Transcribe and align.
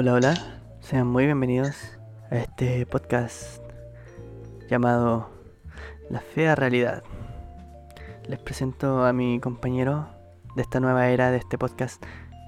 Hola, 0.00 0.12
hola. 0.12 0.60
Sean 0.78 1.08
muy 1.08 1.24
bienvenidos 1.24 1.74
a 2.30 2.36
este 2.36 2.86
podcast 2.86 3.60
llamado 4.70 5.28
La 6.08 6.20
Fea 6.20 6.54
Realidad. 6.54 7.02
Les 8.28 8.38
presento 8.38 9.04
a 9.04 9.12
mi 9.12 9.40
compañero 9.40 10.08
de 10.54 10.62
esta 10.62 10.78
nueva 10.78 11.08
era 11.08 11.32
de 11.32 11.38
este 11.38 11.58
podcast, 11.58 12.00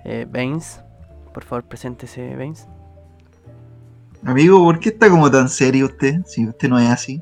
eh, 0.04 0.28
Baines. 0.30 0.80
Por 1.34 1.42
favor, 1.42 1.64
preséntese, 1.64 2.36
Baines. 2.36 2.68
Amigo, 4.24 4.62
¿por 4.62 4.78
qué 4.78 4.90
está 4.90 5.10
como 5.10 5.28
tan 5.28 5.48
serio 5.48 5.86
usted? 5.86 6.20
Si 6.26 6.46
usted 6.46 6.68
no 6.68 6.78
es 6.78 6.88
así. 6.88 7.20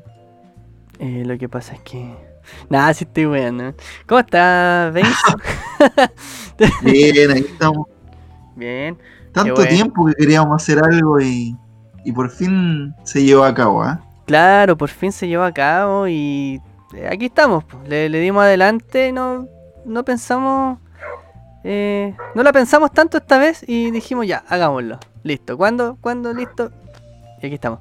Eh, 0.99 1.23
lo 1.25 1.39
que 1.39 1.49
pasa 1.49 1.73
es 1.73 1.81
que. 1.81 2.13
Nada, 2.69 2.93
sí 2.93 3.05
estoy 3.05 3.25
bueno. 3.25 3.73
¿Cómo 4.05 4.19
está, 4.19 4.91
Baines? 4.93 5.17
Bien, 6.83 7.31
ahí 7.31 7.45
estamos. 7.49 7.87
Bien. 8.55 8.95
Tanto 9.33 9.55
bueno. 9.55 9.69
tiempo 9.69 10.05
que 10.05 10.13
queríamos 10.15 10.61
hacer 10.61 10.83
algo 10.83 11.19
y, 11.19 11.55
y 12.03 12.11
por 12.11 12.29
fin 12.29 12.93
se 13.03 13.23
llevó 13.23 13.43
a 13.43 13.53
cabo, 13.53 13.83
¿ah? 13.83 14.01
Claro, 14.25 14.77
por 14.77 14.89
fin 14.89 15.11
se 15.11 15.27
llevó 15.27 15.43
a 15.43 15.51
cabo 15.51 16.07
y 16.07 16.61
eh, 16.93 17.07
aquí 17.11 17.25
estamos. 17.25 17.63
Le, 17.87 18.09
le 18.09 18.19
dimos 18.19 18.43
adelante, 18.43 19.11
no, 19.11 19.47
no 19.85 20.03
pensamos, 20.03 20.79
eh, 21.63 22.15
no 22.35 22.43
la 22.43 22.53
pensamos 22.53 22.91
tanto 22.91 23.17
esta 23.17 23.37
vez 23.37 23.63
y 23.67 23.91
dijimos 23.91 24.27
ya, 24.27 24.43
hagámoslo. 24.47 24.99
Listo. 25.23 25.57
¿Cuándo? 25.57 25.97
¿Cuándo? 26.01 26.33
Listo. 26.33 26.71
Y 27.41 27.45
aquí 27.47 27.55
estamos. 27.55 27.79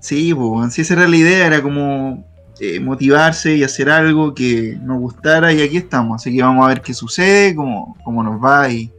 Sí, 0.00 0.34
pues, 0.34 0.78
esa 0.78 0.94
era 0.94 1.08
la 1.08 1.16
idea, 1.16 1.46
era 1.46 1.62
como 1.62 2.24
eh, 2.58 2.80
motivarse 2.80 3.56
y 3.56 3.62
hacer 3.62 3.90
algo 3.90 4.34
que 4.34 4.78
nos 4.82 4.98
gustara 4.98 5.52
y 5.52 5.62
aquí 5.62 5.76
estamos. 5.76 6.20
Así 6.20 6.34
que 6.34 6.42
vamos 6.42 6.64
a 6.64 6.68
ver 6.68 6.80
qué 6.80 6.94
sucede, 6.94 7.54
cómo, 7.54 7.96
cómo 8.04 8.22
nos 8.22 8.42
va 8.42 8.68
y, 8.70 8.90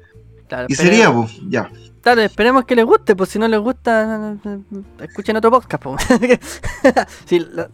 Claro, 0.48 0.68
y 0.70 0.76
sería, 0.76 1.12
pues, 1.12 1.40
ya. 1.50 1.70
Claro, 2.02 2.22
esperemos 2.22 2.66
que 2.66 2.76
les 2.76 2.84
guste, 2.86 3.16
pues 3.16 3.30
si 3.30 3.38
no 3.38 3.48
les 3.48 3.60
gusta, 3.60 4.36
escuchen 5.02 5.36
otro 5.38 5.52
podcast. 5.52 5.84
po. 5.84 5.96
Sí, 7.26 7.46
la- 7.54 7.70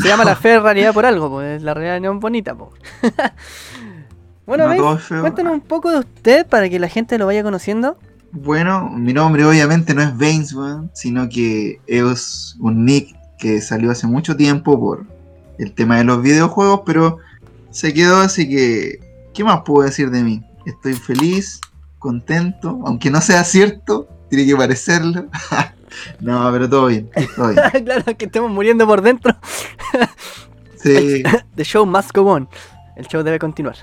se 0.00 0.08
llama 0.08 0.24
la 0.24 0.36
fe 0.36 0.60
realidad 0.60 0.92
por 0.94 1.06
algo, 1.06 1.30
pues 1.30 1.62
la 1.62 1.72
realidad 1.74 2.00
no 2.00 2.14
es 2.16 2.20
bonita. 2.20 2.54
po. 2.54 2.72
bueno, 4.46 4.72
No 4.74 4.98
cuéntanos 5.20 5.52
un 5.54 5.60
poco 5.60 5.90
de 5.90 5.98
usted 6.00 6.46
para 6.46 6.68
que 6.68 6.78
la 6.78 6.88
gente 6.88 7.16
lo 7.18 7.26
vaya 7.26 7.42
conociendo. 7.42 7.96
Bueno, 8.32 8.88
mi 8.90 9.12
nombre 9.12 9.44
obviamente 9.44 9.94
no 9.94 10.02
es 10.02 10.16
Baines, 10.16 10.54
sino 10.92 11.28
que 11.28 11.80
es 11.86 12.56
un 12.60 12.84
nick 12.84 13.16
que 13.38 13.60
salió 13.60 13.90
hace 13.90 14.06
mucho 14.06 14.36
tiempo 14.36 14.78
por 14.78 15.04
el 15.58 15.72
tema 15.72 15.96
de 15.98 16.04
los 16.04 16.22
videojuegos, 16.22 16.82
pero 16.86 17.18
se 17.70 17.92
quedó 17.92 18.18
así 18.18 18.48
que, 18.48 19.00
¿qué 19.34 19.42
más 19.42 19.62
puedo 19.64 19.84
decir 19.86 20.10
de 20.10 20.22
mí? 20.22 20.44
Estoy 20.66 20.92
feliz, 20.94 21.60
contento, 22.00 22.80
aunque 22.84 23.10
no 23.10 23.20
sea 23.20 23.44
cierto, 23.44 24.08
tiene 24.28 24.44
que 24.46 24.56
parecerlo. 24.56 25.28
no, 26.20 26.50
pero 26.50 26.68
todo 26.68 26.86
bien, 26.86 27.08
todo 27.36 27.50
bien. 27.50 27.62
claro, 27.84 28.04
que 28.16 28.24
estemos 28.24 28.50
muriendo 28.50 28.84
por 28.86 29.02
dentro. 29.02 29.36
Sí, 30.82 31.22
The 31.54 31.64
show 31.64 31.86
must 31.86 32.12
go 32.12 32.22
on. 32.22 32.48
El 32.96 33.06
show 33.06 33.22
debe 33.22 33.38
continuar. 33.38 33.76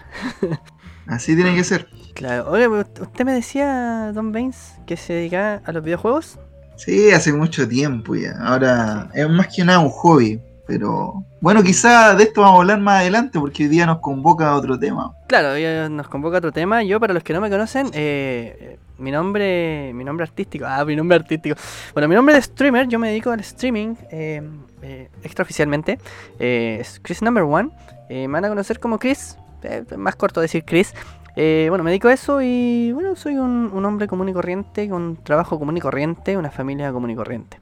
así 1.08 1.36
tiene 1.36 1.56
que 1.56 1.64
ser. 1.64 1.88
Claro. 2.14 2.50
Oye, 2.50 2.68
usted 2.68 3.24
me 3.24 3.34
decía, 3.34 4.12
Don 4.14 4.32
Baines, 4.32 4.74
que 4.86 4.98
se 4.98 5.14
dedicaba 5.14 5.62
a 5.64 5.72
los 5.72 5.84
videojuegos. 5.84 6.40
Sí, 6.76 7.12
hace 7.12 7.34
mucho 7.34 7.68
tiempo 7.68 8.16
ya. 8.16 8.36
Ahora 8.40 9.10
es 9.14 9.30
más 9.30 9.48
que 9.56 9.64
nada 9.64 9.80
un 9.80 9.90
hobby, 9.90 10.42
pero 10.68 11.24
bueno, 11.42 11.64
quizá 11.64 12.14
de 12.16 12.24
esto 12.24 12.42
vamos 12.42 12.58
a 12.58 12.62
hablar 12.62 12.80
más 12.80 13.02
adelante 13.02 13.40
porque 13.40 13.64
hoy 13.64 13.70
día 13.70 13.86
nos 13.86 14.00
convoca 14.00 14.50
a 14.50 14.56
otro 14.56 14.78
tema. 14.78 15.14
Claro, 15.28 15.58
ya 15.58 15.88
nos 15.90 16.08
convoca 16.08 16.38
otro 16.38 16.52
tema. 16.52 16.84
Yo, 16.84 17.00
para 17.00 17.14
los 17.14 17.24
que 17.24 17.34
no 17.34 17.42
me 17.42 17.50
conocen, 17.50 17.90
eh, 17.94 18.78
mi 18.98 19.12
nombre 19.12 19.92
mi 19.94 20.04
nombre 20.04 20.24
artístico. 20.26 20.66
Ah, 20.68 20.84
mi 20.86 20.96
nombre 20.96 21.16
artístico. 21.16 21.56
Bueno, 21.94 22.08
mi 22.08 22.16
nombre 22.16 22.36
de 22.36 22.42
streamer, 22.42 22.88
yo 22.88 23.00
me 23.00 23.08
dedico 23.10 23.32
al 23.32 23.40
streaming 23.40 23.96
eh, 24.12 24.42
eh, 24.82 25.10
extraoficialmente. 25.24 26.00
Eh, 26.40 26.78
es 26.82 27.00
Chris 27.02 27.22
Number 27.22 27.44
One. 27.44 27.70
Eh, 28.10 28.28
me 28.28 28.34
van 28.34 28.46
a 28.46 28.50
conocer 28.50 28.80
como 28.80 29.00
Chris. 29.00 29.38
eh, 29.64 29.84
más 29.98 30.16
corto 30.16 30.42
decir 30.42 30.64
Chris. 30.66 30.94
Eh, 31.40 31.68
bueno, 31.70 31.84
me 31.84 31.92
dedico 31.92 32.08
a 32.08 32.14
eso 32.14 32.42
y 32.42 32.92
bueno, 32.94 33.16
soy 33.16 33.36
un, 33.38 33.70
un 33.72 33.86
hombre 33.86 34.08
común 34.08 34.28
y 34.28 34.34
corriente, 34.34 34.90
con 34.90 35.18
trabajo 35.24 35.60
común 35.60 35.78
y 35.78 35.80
corriente, 35.82 36.36
una 36.36 36.50
familia 36.50 36.92
común 36.92 37.12
y 37.12 37.16
corriente. 37.16 37.60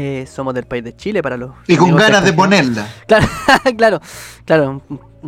Eh, 0.00 0.26
somos 0.26 0.54
del 0.54 0.64
país 0.64 0.84
de 0.84 0.94
Chile 0.94 1.24
para 1.24 1.36
los... 1.36 1.50
Y 1.66 1.76
con 1.76 1.96
ganas 1.96 2.24
de 2.24 2.32
ponerla. 2.32 2.86
Claro, 3.08 3.26
claro, 3.76 4.00
claro. 4.44 4.80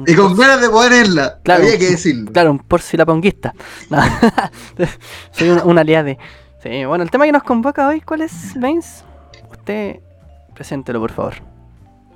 Y 0.07 0.15
con 0.15 0.37
ganas 0.37 0.61
de 0.61 0.71
ponerla. 0.71 1.41
Claro. 1.43 1.65
Había 1.65 1.77
que 1.77 1.91
decirlo. 1.91 2.31
Claro, 2.31 2.53
un 2.53 2.61
porcilaponguista. 2.61 3.53
No. 3.89 3.99
Soy 5.33 5.49
un, 5.49 5.61
un 5.65 5.77
aliade. 5.77 6.19
Sí, 6.63 6.85
bueno, 6.85 7.03
el 7.03 7.11
tema 7.11 7.25
que 7.25 7.33
nos 7.33 7.43
convoca 7.43 7.89
hoy, 7.89 8.01
¿cuál 8.01 8.21
es, 8.21 8.53
Baines? 8.55 9.03
Usted, 9.51 9.99
preséntelo, 10.55 11.01
por 11.01 11.11
favor. 11.11 11.35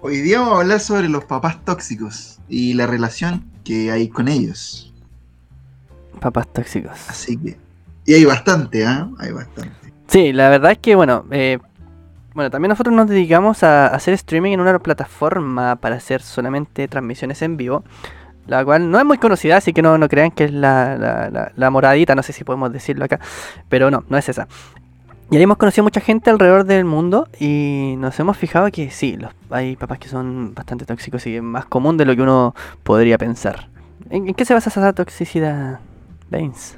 Hoy 0.00 0.20
día 0.20 0.38
vamos 0.38 0.54
a 0.54 0.60
hablar 0.60 0.78
sobre 0.78 1.08
los 1.08 1.24
papás 1.24 1.64
tóxicos 1.64 2.38
y 2.48 2.74
la 2.74 2.86
relación 2.86 3.50
que 3.64 3.90
hay 3.90 4.08
con 4.08 4.28
ellos. 4.28 4.94
Papás 6.20 6.46
tóxicos. 6.52 6.92
Así 7.08 7.36
que. 7.36 7.56
Y 8.06 8.14
hay 8.14 8.24
bastante, 8.24 8.86
¿ah? 8.86 9.08
Hay 9.18 9.32
bastante. 9.32 9.92
Sí, 10.06 10.32
la 10.32 10.50
verdad 10.50 10.72
es 10.72 10.78
que, 10.78 10.94
bueno, 10.94 11.24
eh, 11.32 11.58
bueno, 12.34 12.50
también 12.50 12.70
nosotros 12.70 12.94
nos 12.94 13.08
dedicamos 13.08 13.62
a 13.62 13.86
hacer 13.86 14.14
streaming 14.14 14.52
en 14.52 14.60
una 14.60 14.78
plataforma 14.78 15.76
para 15.76 15.96
hacer 15.96 16.20
solamente 16.22 16.88
transmisiones 16.88 17.40
en 17.42 17.56
vivo. 17.56 17.84
La 18.46 18.62
cual 18.62 18.90
no 18.90 18.98
es 18.98 19.04
muy 19.06 19.16
conocida, 19.16 19.56
así 19.56 19.72
que 19.72 19.80
no, 19.80 19.96
no 19.96 20.06
crean 20.08 20.30
que 20.30 20.44
es 20.44 20.52
la, 20.52 20.96
la, 20.98 21.30
la- 21.30 21.52
la 21.56 21.70
moradita, 21.70 22.14
no 22.14 22.22
sé 22.22 22.32
si 22.34 22.44
podemos 22.44 22.70
decirlo 22.72 23.04
acá. 23.06 23.18
Pero 23.70 23.90
no, 23.90 24.04
no 24.08 24.18
es 24.18 24.28
esa. 24.28 24.48
Y 25.30 25.36
ahí 25.36 25.42
hemos 25.44 25.56
conocido 25.56 25.82
mucha 25.84 26.00
gente 26.00 26.28
alrededor 26.28 26.64
del 26.64 26.84
mundo 26.84 27.26
y 27.40 27.94
nos 27.96 28.20
hemos 28.20 28.36
fijado 28.36 28.70
que 28.70 28.90
sí, 28.90 29.16
los, 29.16 29.32
hay 29.48 29.76
papás 29.76 29.98
que 29.98 30.08
son 30.08 30.52
bastante 30.54 30.84
tóxicos 30.84 31.26
y 31.26 31.36
es 31.36 31.42
más 31.42 31.64
común 31.64 31.96
de 31.96 32.04
lo 32.04 32.14
que 32.14 32.20
uno 32.20 32.54
podría 32.82 33.16
pensar. 33.16 33.68
¿En, 34.10 34.28
en 34.28 34.34
qué 34.34 34.44
se 34.44 34.52
basa 34.52 34.68
esa 34.68 34.92
toxicidad, 34.92 35.80
Baines? 36.30 36.76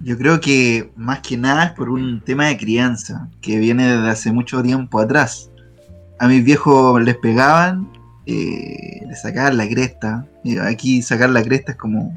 Yo 0.00 0.18
creo 0.18 0.40
que 0.40 0.90
más 0.96 1.20
que 1.20 1.36
nada 1.36 1.64
es 1.64 1.72
por 1.72 1.88
un 1.88 2.20
tema 2.20 2.46
de 2.46 2.56
crianza 2.56 3.28
que 3.40 3.58
viene 3.58 3.86
desde 3.86 4.10
hace 4.10 4.32
mucho 4.32 4.62
tiempo 4.62 5.00
atrás. 5.00 5.50
A 6.18 6.28
mis 6.28 6.44
viejos 6.44 7.02
les 7.02 7.16
pegaban, 7.16 7.90
eh, 8.26 9.00
les 9.08 9.22
sacaban 9.22 9.56
la 9.56 9.68
cresta. 9.68 10.26
Aquí 10.62 11.02
sacar 11.02 11.30
la 11.30 11.42
cresta 11.42 11.72
es 11.72 11.78
como 11.78 12.14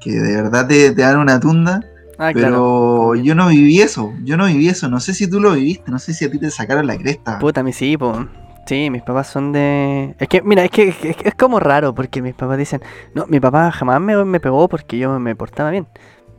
que 0.00 0.12
de 0.12 0.42
verdad 0.42 0.66
te, 0.66 0.90
te 0.90 1.02
dan 1.02 1.18
una 1.18 1.40
tunda. 1.40 1.80
Ah, 2.18 2.30
pero 2.34 3.14
yo 3.14 3.34
no 3.34 3.48
viví 3.48 3.80
eso, 3.80 4.12
yo 4.22 4.36
no 4.36 4.46
viví 4.46 4.68
eso. 4.68 4.88
No 4.88 5.00
sé 5.00 5.14
si 5.14 5.28
tú 5.28 5.40
lo 5.40 5.52
viviste, 5.52 5.90
no 5.90 5.98
sé 5.98 6.12
si 6.14 6.24
a 6.24 6.30
ti 6.30 6.38
te 6.38 6.50
sacaron 6.50 6.86
la 6.86 6.96
cresta. 6.96 7.38
Puta, 7.38 7.60
a 7.60 7.64
mí 7.64 7.72
sí, 7.72 7.96
po. 7.96 8.26
Sí, 8.66 8.90
mis 8.90 9.02
papás 9.02 9.26
son 9.26 9.50
de... 9.50 10.14
Es 10.18 10.28
que, 10.28 10.40
mira, 10.40 10.64
es 10.64 10.70
que 10.70 10.88
es, 10.88 10.96
que 10.96 11.28
es 11.28 11.34
como 11.34 11.58
raro 11.58 11.94
porque 11.94 12.22
mis 12.22 12.34
papás 12.34 12.58
dicen, 12.58 12.80
no, 13.12 13.26
mi 13.26 13.40
papá 13.40 13.72
jamás 13.72 14.00
me, 14.00 14.24
me 14.24 14.38
pegó 14.38 14.68
porque 14.68 14.98
yo 14.98 15.18
me 15.18 15.34
portaba 15.34 15.70
bien. 15.70 15.86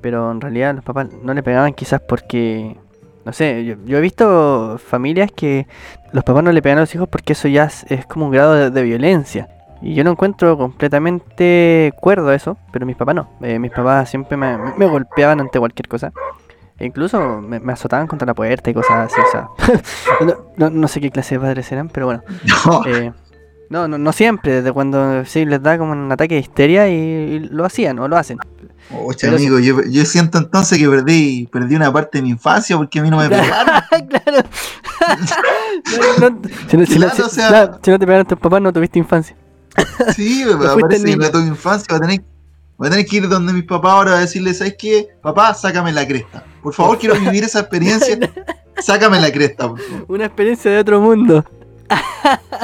Pero 0.03 0.29
en 0.31 0.39
realidad 0.41 0.75
los 0.75 0.83
papás 0.83 1.07
no 1.23 1.33
le 1.33 1.41
pegaban 1.41 1.73
quizás 1.73 1.99
porque... 2.07 2.77
No 3.25 3.31
sé, 3.33 3.63
yo, 3.63 3.75
yo 3.85 3.97
he 3.97 4.01
visto 4.01 4.77
familias 4.85 5.31
que 5.31 5.65
los 6.11 6.23
papás 6.25 6.43
no 6.43 6.51
le 6.51 6.61
pegan 6.61 6.77
a 6.79 6.81
los 6.81 6.93
hijos 6.93 7.07
porque 7.07 7.33
eso 7.33 7.47
ya 7.47 7.63
es, 7.63 7.85
es 7.89 8.05
como 8.05 8.25
un 8.25 8.31
grado 8.31 8.53
de, 8.53 8.69
de 8.69 8.83
violencia. 8.83 9.47
Y 9.81 9.95
yo 9.95 10.03
no 10.03 10.11
encuentro 10.11 10.57
completamente 10.57 11.93
cuerdo 11.99 12.31
eso, 12.33 12.57
pero 12.71 12.85
mis 12.85 12.95
papás 12.97 13.15
no. 13.15 13.29
Eh, 13.41 13.59
mis 13.59 13.71
papás 13.71 14.09
siempre 14.09 14.37
me, 14.37 14.57
me- 14.57 14.73
me 14.77 14.85
golpeaban 14.85 15.39
ante 15.39 15.57
cualquier 15.59 15.87
cosa. 15.87 16.11
E 16.77 16.85
incluso 16.85 17.39
me, 17.41 17.59
me 17.61 17.71
azotaban 17.73 18.07
contra 18.07 18.25
la 18.25 18.33
puerta 18.33 18.69
y 18.69 18.73
cosas 18.73 19.11
así, 19.11 19.21
o 19.21 19.31
sea... 19.31 19.47
no, 20.25 20.35
no- 20.57 20.69
no 20.69 20.87
sé 20.87 20.99
qué 20.99 21.09
clase 21.11 21.35
de 21.35 21.39
padres 21.41 21.71
eran, 21.71 21.87
pero 21.89 22.07
bueno. 22.07 22.23
No, 22.65 22.85
eh, 22.85 23.13
no, 23.69 23.87
no, 23.87 23.97
no 23.97 24.11
siempre, 24.11 24.51
desde 24.55 24.71
cuando 24.73 25.23
sí 25.25 25.45
les 25.45 25.63
da 25.63 25.77
como 25.77 25.93
un 25.93 26.11
ataque 26.11 26.35
de 26.35 26.41
histeria 26.41 26.89
y, 26.89 26.93
y 26.93 27.39
lo 27.39 27.63
hacían 27.65 27.97
o 27.99 28.07
lo 28.07 28.17
hacen. 28.17 28.37
Oye, 28.91 29.17
pero 29.21 29.35
amigo, 29.37 29.59
yo, 29.59 29.81
yo 29.83 30.05
siento 30.05 30.37
entonces 30.37 30.77
que 30.77 30.87
perdí, 30.87 31.47
perdí 31.51 31.75
una 31.75 31.91
parte 31.91 32.17
de 32.19 32.21
mi 32.23 32.29
infancia 32.29 32.77
porque 32.77 32.99
a 32.99 33.03
mí 33.03 33.09
no 33.09 33.17
me 33.17 33.29
pegaron. 33.29 33.81
claro. 34.09 34.47
No, 36.19 36.29
no, 36.29 36.41
si, 36.69 36.77
no, 36.77 36.85
si 36.85 36.99
no- 36.99 37.07
Claro, 37.07 37.15
si- 37.15 37.21
o 37.23 37.29
sea- 37.29 37.47
claro, 37.49 37.79
si 37.83 37.91
no 37.91 37.99
te 37.99 38.05
pegaron 38.05 38.25
tus 38.27 38.39
papás, 38.39 38.61
no 38.61 38.71
tuviste 38.71 38.99
infancia. 38.99 39.35
Sí, 40.15 40.43
fuiste 40.45 40.81
parece 40.81 41.03
que 41.05 41.17
no 41.17 41.31
tuve 41.31 41.47
infancia. 41.47 41.85
Voy 41.89 41.97
a, 41.97 42.01
tener, 42.01 42.23
voy 42.77 42.87
a 42.87 42.91
tener 42.91 43.05
que 43.05 43.17
ir 43.17 43.27
donde 43.27 43.51
mis 43.53 43.63
papás 43.63 43.91
ahora 43.91 44.17
a 44.17 44.19
decirles, 44.19 44.59
¿sabes 44.59 44.75
qué? 44.77 45.07
Papá, 45.21 45.53
sácame 45.53 45.91
la 45.91 46.07
cresta. 46.07 46.45
Por 46.61 46.73
favor, 46.73 46.97
quiero 46.99 47.15
vivir 47.19 47.43
esa 47.43 47.61
experiencia. 47.61 48.17
Sácame 48.79 49.19
la 49.19 49.31
cresta, 49.31 49.67
por 49.69 49.79
favor. 49.81 50.05
Una 50.07 50.25
experiencia 50.25 50.71
de 50.71 50.77
otro 50.79 51.01
mundo. 51.01 51.43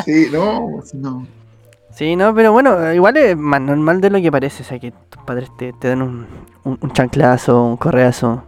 Sí, 0.06 0.28
no, 0.32 0.82
no. 0.94 1.28
Sí, 2.00 2.16
no, 2.16 2.34
pero 2.34 2.54
bueno, 2.54 2.94
igual 2.94 3.18
es 3.18 3.36
más 3.36 3.60
normal 3.60 4.00
de 4.00 4.10
lo 4.10 4.22
que 4.22 4.32
parece. 4.32 4.64
O 4.64 4.66
sea, 4.66 4.80
que 4.80 4.92
tus 5.10 5.22
padres 5.24 5.50
te, 5.58 5.74
te 5.74 5.90
dan 5.90 6.02
un, 6.02 6.28
un, 6.64 6.78
un 6.80 6.94
chanclazo, 6.94 7.62
un 7.66 7.78
correazo. 7.78 8.44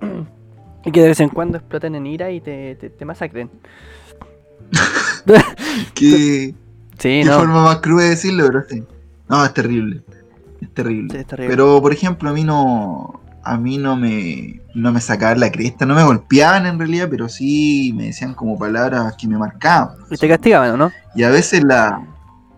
Y 0.82 0.92
que 0.92 1.02
de 1.02 1.08
vez 1.08 1.20
en 1.20 1.28
cuando 1.28 1.58
exploten 1.58 1.94
en 1.94 2.06
ira 2.06 2.30
y 2.30 2.40
te, 2.40 2.74
te, 2.76 2.88
te 2.88 3.04
masacren. 3.04 3.50
Qué, 5.94 6.54
Sí, 6.98 7.20
qué 7.22 7.24
no. 7.24 7.38
forma 7.38 7.64
más 7.64 7.76
cruda 7.80 8.04
de 8.04 8.10
decirlo, 8.10 8.46
pero 8.46 8.62
sí. 8.66 8.82
No, 9.28 9.44
es 9.44 9.52
terrible. 9.52 10.02
Es 10.62 10.72
terrible. 10.72 11.10
Sí, 11.12 11.18
es 11.18 11.26
terrible. 11.26 11.50
Pero, 11.54 11.82
por 11.82 11.92
ejemplo, 11.92 12.30
a 12.30 12.32
mí 12.32 12.44
no. 12.44 13.20
a 13.42 13.58
mí 13.58 13.76
no 13.76 13.96
me, 13.96 14.62
no 14.74 14.90
me 14.92 15.00
sacaban 15.02 15.40
la 15.40 15.52
cresta, 15.52 15.84
no 15.84 15.94
me 15.94 16.02
golpeaban 16.04 16.64
en 16.66 16.78
realidad, 16.78 17.08
pero 17.10 17.28
sí 17.28 17.92
me 17.94 18.06
decían 18.06 18.34
como 18.34 18.58
palabras 18.58 19.14
que 19.18 19.28
me 19.28 19.36
marcaban. 19.36 19.96
Y 20.10 20.16
te 20.16 20.28
castigaban, 20.28 20.70
¿o 20.72 20.76
no? 20.78 20.92
Y 21.14 21.24
a 21.24 21.30
veces 21.30 21.62
la... 21.64 22.02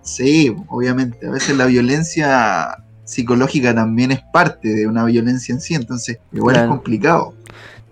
Sí, 0.02 0.54
obviamente, 0.68 1.26
a 1.26 1.30
veces 1.30 1.56
la 1.56 1.66
violencia 1.66 2.76
psicológica 3.04 3.74
también 3.74 4.12
es 4.12 4.20
parte 4.32 4.68
de 4.68 4.86
una 4.86 5.04
violencia 5.04 5.54
en 5.54 5.60
sí, 5.60 5.74
entonces 5.74 6.18
igual 6.32 6.54
Claro. 6.54 6.68
es 6.68 6.70
complicado. 6.76 7.34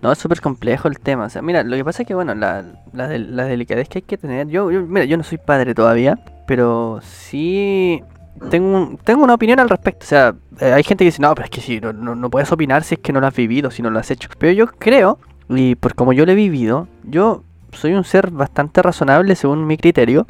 No, 0.01 0.11
es 0.11 0.17
súper 0.17 0.41
complejo 0.41 0.87
el 0.87 0.99
tema. 0.99 1.25
O 1.25 1.29
sea, 1.29 1.41
mira, 1.43 1.61
lo 1.63 1.75
que 1.75 1.85
pasa 1.85 2.01
es 2.01 2.07
que, 2.07 2.15
bueno, 2.15 2.33
la, 2.33 2.65
la, 2.91 3.07
de- 3.07 3.19
la 3.19 3.43
delicadez 3.45 3.87
que 3.87 3.99
hay 3.99 4.01
que 4.01 4.17
tener. 4.17 4.47
Yo, 4.47 4.71
yo- 4.71 4.81
mira, 4.81 5.05
yo 5.05 5.15
no 5.15 5.23
soy 5.23 5.37
padre 5.37 5.75
todavía, 5.75 6.17
pero 6.47 6.99
sí 7.03 8.01
tengo, 8.49 8.75
un- 8.75 8.97
tengo 8.97 9.23
una 9.23 9.35
opinión 9.35 9.59
al 9.59 9.69
respecto. 9.69 10.03
O 10.03 10.07
sea, 10.07 10.33
eh, 10.59 10.73
hay 10.73 10.81
gente 10.83 11.03
que 11.03 11.09
dice, 11.09 11.21
no, 11.21 11.33
pero 11.35 11.45
es 11.45 11.51
que 11.51 11.61
si 11.61 11.79
no, 11.79 11.93
no, 11.93 12.15
no 12.15 12.29
puedes 12.31 12.51
opinar 12.51 12.83
si 12.83 12.95
es 12.95 13.01
que 13.01 13.13
no 13.13 13.19
lo 13.19 13.27
has 13.27 13.35
vivido, 13.35 13.69
si 13.69 13.83
no 13.83 13.91
lo 13.91 13.99
has 13.99 14.09
hecho. 14.09 14.27
Pero 14.39 14.51
yo 14.53 14.65
creo, 14.67 15.19
y 15.49 15.75
por 15.75 15.93
como 15.93 16.13
yo 16.13 16.25
lo 16.25 16.31
he 16.31 16.35
vivido, 16.35 16.87
yo 17.03 17.43
soy 17.71 17.93
un 17.93 18.03
ser 18.03 18.31
bastante 18.31 18.81
razonable 18.81 19.35
según 19.35 19.67
mi 19.67 19.77
criterio. 19.77 20.25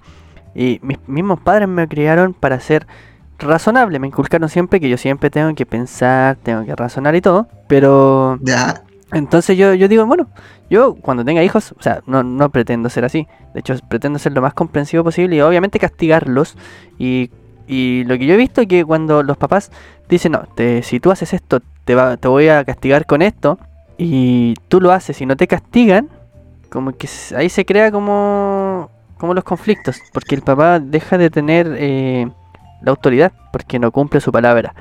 Y 0.55 0.79
mis 0.81 0.97
mismos 1.07 1.39
padres 1.39 1.67
me 1.67 1.87
criaron 1.87 2.33
para 2.33 2.59
ser 2.59 2.87
razonable. 3.39 3.99
Me 3.99 4.07
inculcaron 4.07 4.49
siempre 4.49 4.79
que 4.79 4.89
yo 4.89 4.97
siempre 4.97 5.29
tengo 5.29 5.53
que 5.55 5.65
pensar, 5.65 6.37
tengo 6.43 6.65
que 6.65 6.75
razonar 6.75 7.15
y 7.15 7.21
todo. 7.21 7.47
Pero 7.67 8.37
Ya, 8.41 8.83
entonces 9.13 9.57
yo, 9.57 9.73
yo 9.73 9.87
digo, 9.87 10.05
bueno, 10.05 10.27
yo 10.69 10.95
cuando 10.95 11.25
tenga 11.25 11.43
hijos, 11.43 11.73
o 11.77 11.81
sea, 11.81 12.01
no, 12.05 12.23
no 12.23 12.49
pretendo 12.49 12.89
ser 12.89 13.05
así. 13.05 13.27
De 13.53 13.59
hecho, 13.59 13.75
pretendo 13.89 14.19
ser 14.19 14.31
lo 14.33 14.41
más 14.41 14.53
comprensivo 14.53 15.03
posible 15.03 15.35
y 15.35 15.41
obviamente 15.41 15.79
castigarlos. 15.79 16.57
Y, 16.97 17.29
y 17.67 18.03
lo 18.05 18.17
que 18.17 18.25
yo 18.25 18.35
he 18.35 18.37
visto 18.37 18.61
es 18.61 18.67
que 18.67 18.85
cuando 18.85 19.23
los 19.23 19.37
papás 19.37 19.71
dicen, 20.07 20.33
no, 20.33 20.43
te, 20.55 20.81
si 20.83 20.99
tú 20.99 21.11
haces 21.11 21.33
esto, 21.33 21.61
te, 21.83 21.95
va, 21.95 22.17
te 22.17 22.27
voy 22.27 22.47
a 22.47 22.63
castigar 22.63 23.05
con 23.05 23.21
esto, 23.21 23.59
y 23.97 24.55
tú 24.67 24.81
lo 24.81 24.91
haces 24.91 25.21
y 25.21 25.25
no 25.25 25.35
te 25.35 25.47
castigan, 25.47 26.09
como 26.69 26.93
que 26.93 27.07
ahí 27.35 27.49
se 27.49 27.65
crea 27.65 27.91
como, 27.91 28.89
como 29.21 29.35
los 29.35 29.43
conflictos, 29.43 30.01
porque 30.11 30.33
el 30.33 30.41
papá 30.41 30.79
deja 30.79 31.19
de 31.19 31.29
tener 31.29 31.75
eh, 31.77 32.27
la 32.81 32.89
autoridad, 32.89 33.31
porque 33.53 33.77
no 33.77 33.91
cumple 33.91 34.19
su 34.19 34.31
palabra. 34.31 34.73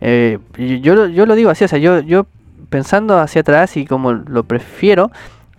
Eh, 0.00 0.40
yo, 0.58 1.06
yo 1.06 1.26
lo 1.26 1.36
digo 1.36 1.48
así, 1.50 1.64
o 1.64 1.68
sea, 1.68 1.78
yo, 1.78 2.00
yo 2.00 2.26
pensando 2.70 3.20
hacia 3.20 3.42
atrás 3.42 3.76
y 3.76 3.86
como 3.86 4.12
lo 4.12 4.42
prefiero, 4.42 5.12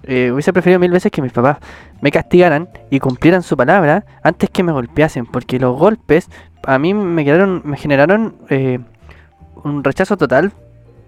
eh, 0.03 0.31
hubiese 0.33 0.51
preferido 0.51 0.81
mil 0.81 0.91
veces 0.91 1.13
que 1.13 1.21
mis 1.21 1.31
papás 1.31 1.59
me 2.01 2.11
castigaran 2.11 2.67
y 2.89 2.99
cumplieran 2.99 3.41
su 3.41 3.55
palabra 3.55 4.05
antes 4.21 4.49
que 4.49 4.63
me 4.63 4.73
golpeasen, 4.73 5.25
porque 5.25 5.57
los 5.57 5.79
golpes 5.79 6.29
a 6.63 6.77
mí 6.77 6.93
me, 6.93 7.23
quedaron, 7.23 7.61
me 7.63 7.77
generaron 7.77 8.35
eh, 8.49 8.79
un 9.63 9.81
rechazo 9.81 10.17
total 10.17 10.51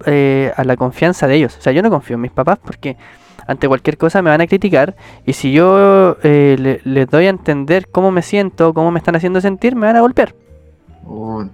eh, 0.05 0.51
a 0.55 0.63
la 0.63 0.75
confianza 0.77 1.27
de 1.27 1.35
ellos. 1.35 1.57
O 1.57 1.61
sea, 1.61 1.73
yo 1.73 1.81
no 1.81 1.89
confío 1.89 2.15
en 2.15 2.21
mis 2.21 2.31
papás 2.31 2.59
porque 2.63 2.97
ante 3.47 3.67
cualquier 3.67 3.97
cosa 3.97 4.21
me 4.21 4.29
van 4.29 4.41
a 4.41 4.47
criticar 4.47 4.95
y 5.25 5.33
si 5.33 5.51
yo 5.53 6.17
eh, 6.23 6.55
le- 6.59 6.81
les 6.83 7.07
doy 7.09 7.27
a 7.27 7.29
entender 7.29 7.87
cómo 7.89 8.11
me 8.11 8.21
siento, 8.21 8.73
cómo 8.73 8.91
me 8.91 8.99
están 8.99 9.15
haciendo 9.15 9.39
sentir, 9.41 9.75
me 9.75 9.87
van 9.87 9.95
a 9.95 10.01
golpear. 10.01 10.33
oh, 11.05 11.45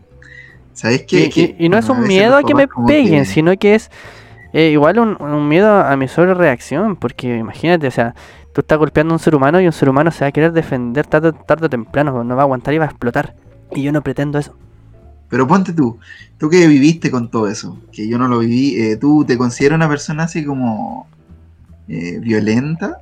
¿sabes 0.73 1.01
Y, 1.01 1.05
qué? 1.05 1.25
y- 1.25 1.29
Que, 1.29 1.55
y 1.59 1.69
no 1.69 1.77
es 1.77 1.87
bueno, 1.87 2.01
un 2.01 2.07
miedo 2.07 2.35
a 2.37 2.43
que 2.43 2.55
me 2.55 2.67
peguen, 2.87 3.19
que- 3.23 3.25
sino 3.25 3.55
que 3.57 3.75
es 3.75 3.91
eh, 4.53 4.69
igual 4.69 4.99
un, 4.99 5.21
un 5.21 5.47
miedo 5.47 5.71
a 5.71 5.95
mi 5.97 6.07
sobrereacción, 6.07 6.95
porque 6.95 7.37
imagínate, 7.37 7.87
o 7.87 7.91
sea, 7.91 8.13
tú 8.53 8.61
estás 8.61 8.77
golpeando 8.77 9.13
a 9.13 9.15
un 9.15 9.19
ser 9.19 9.33
humano 9.35 9.59
y 9.59 9.65
un 9.65 9.71
ser 9.73 9.89
humano 9.89 10.11
se 10.11 10.23
va 10.25 10.27
a 10.29 10.31
querer 10.31 10.51
defender 10.51 11.07
tarde, 11.07 11.31
tarde 11.33 11.65
o 11.65 11.69
temprano, 11.69 12.23
no 12.23 12.35
va 12.35 12.41
a 12.41 12.45
aguantar 12.45 12.73
y 12.73 12.77
va 12.77 12.85
a 12.85 12.89
explotar. 12.89 13.33
Y 13.71 13.81
yo 13.83 13.91
no 13.91 14.01
pretendo 14.03 14.37
eso. 14.37 14.55
Pero 15.33 15.47
ponte 15.47 15.73
tú, 15.73 15.97
tú 16.37 16.47
que 16.47 16.67
viviste 16.67 17.09
con 17.09 17.27
todo 17.31 17.47
eso, 17.47 17.79
que 17.91 18.07
yo 18.07 18.19
no 18.19 18.27
lo 18.27 18.37
viví, 18.37 18.79
eh, 18.79 18.97
¿tú 18.97 19.25
te 19.25 19.35
consideras 19.35 19.77
una 19.77 19.89
persona 19.89 20.25
así 20.25 20.45
como 20.45 21.07
eh, 21.87 22.19
violenta? 22.19 22.99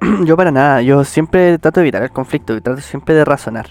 Yo 0.24 0.36
para 0.36 0.52
nada, 0.52 0.80
yo 0.80 1.02
siempre 1.02 1.58
trato 1.58 1.80
de 1.80 1.86
evitar 1.86 2.04
el 2.04 2.12
conflicto 2.12 2.54
y 2.56 2.60
trato 2.60 2.80
siempre 2.80 3.16
de 3.16 3.24
razonar. 3.24 3.66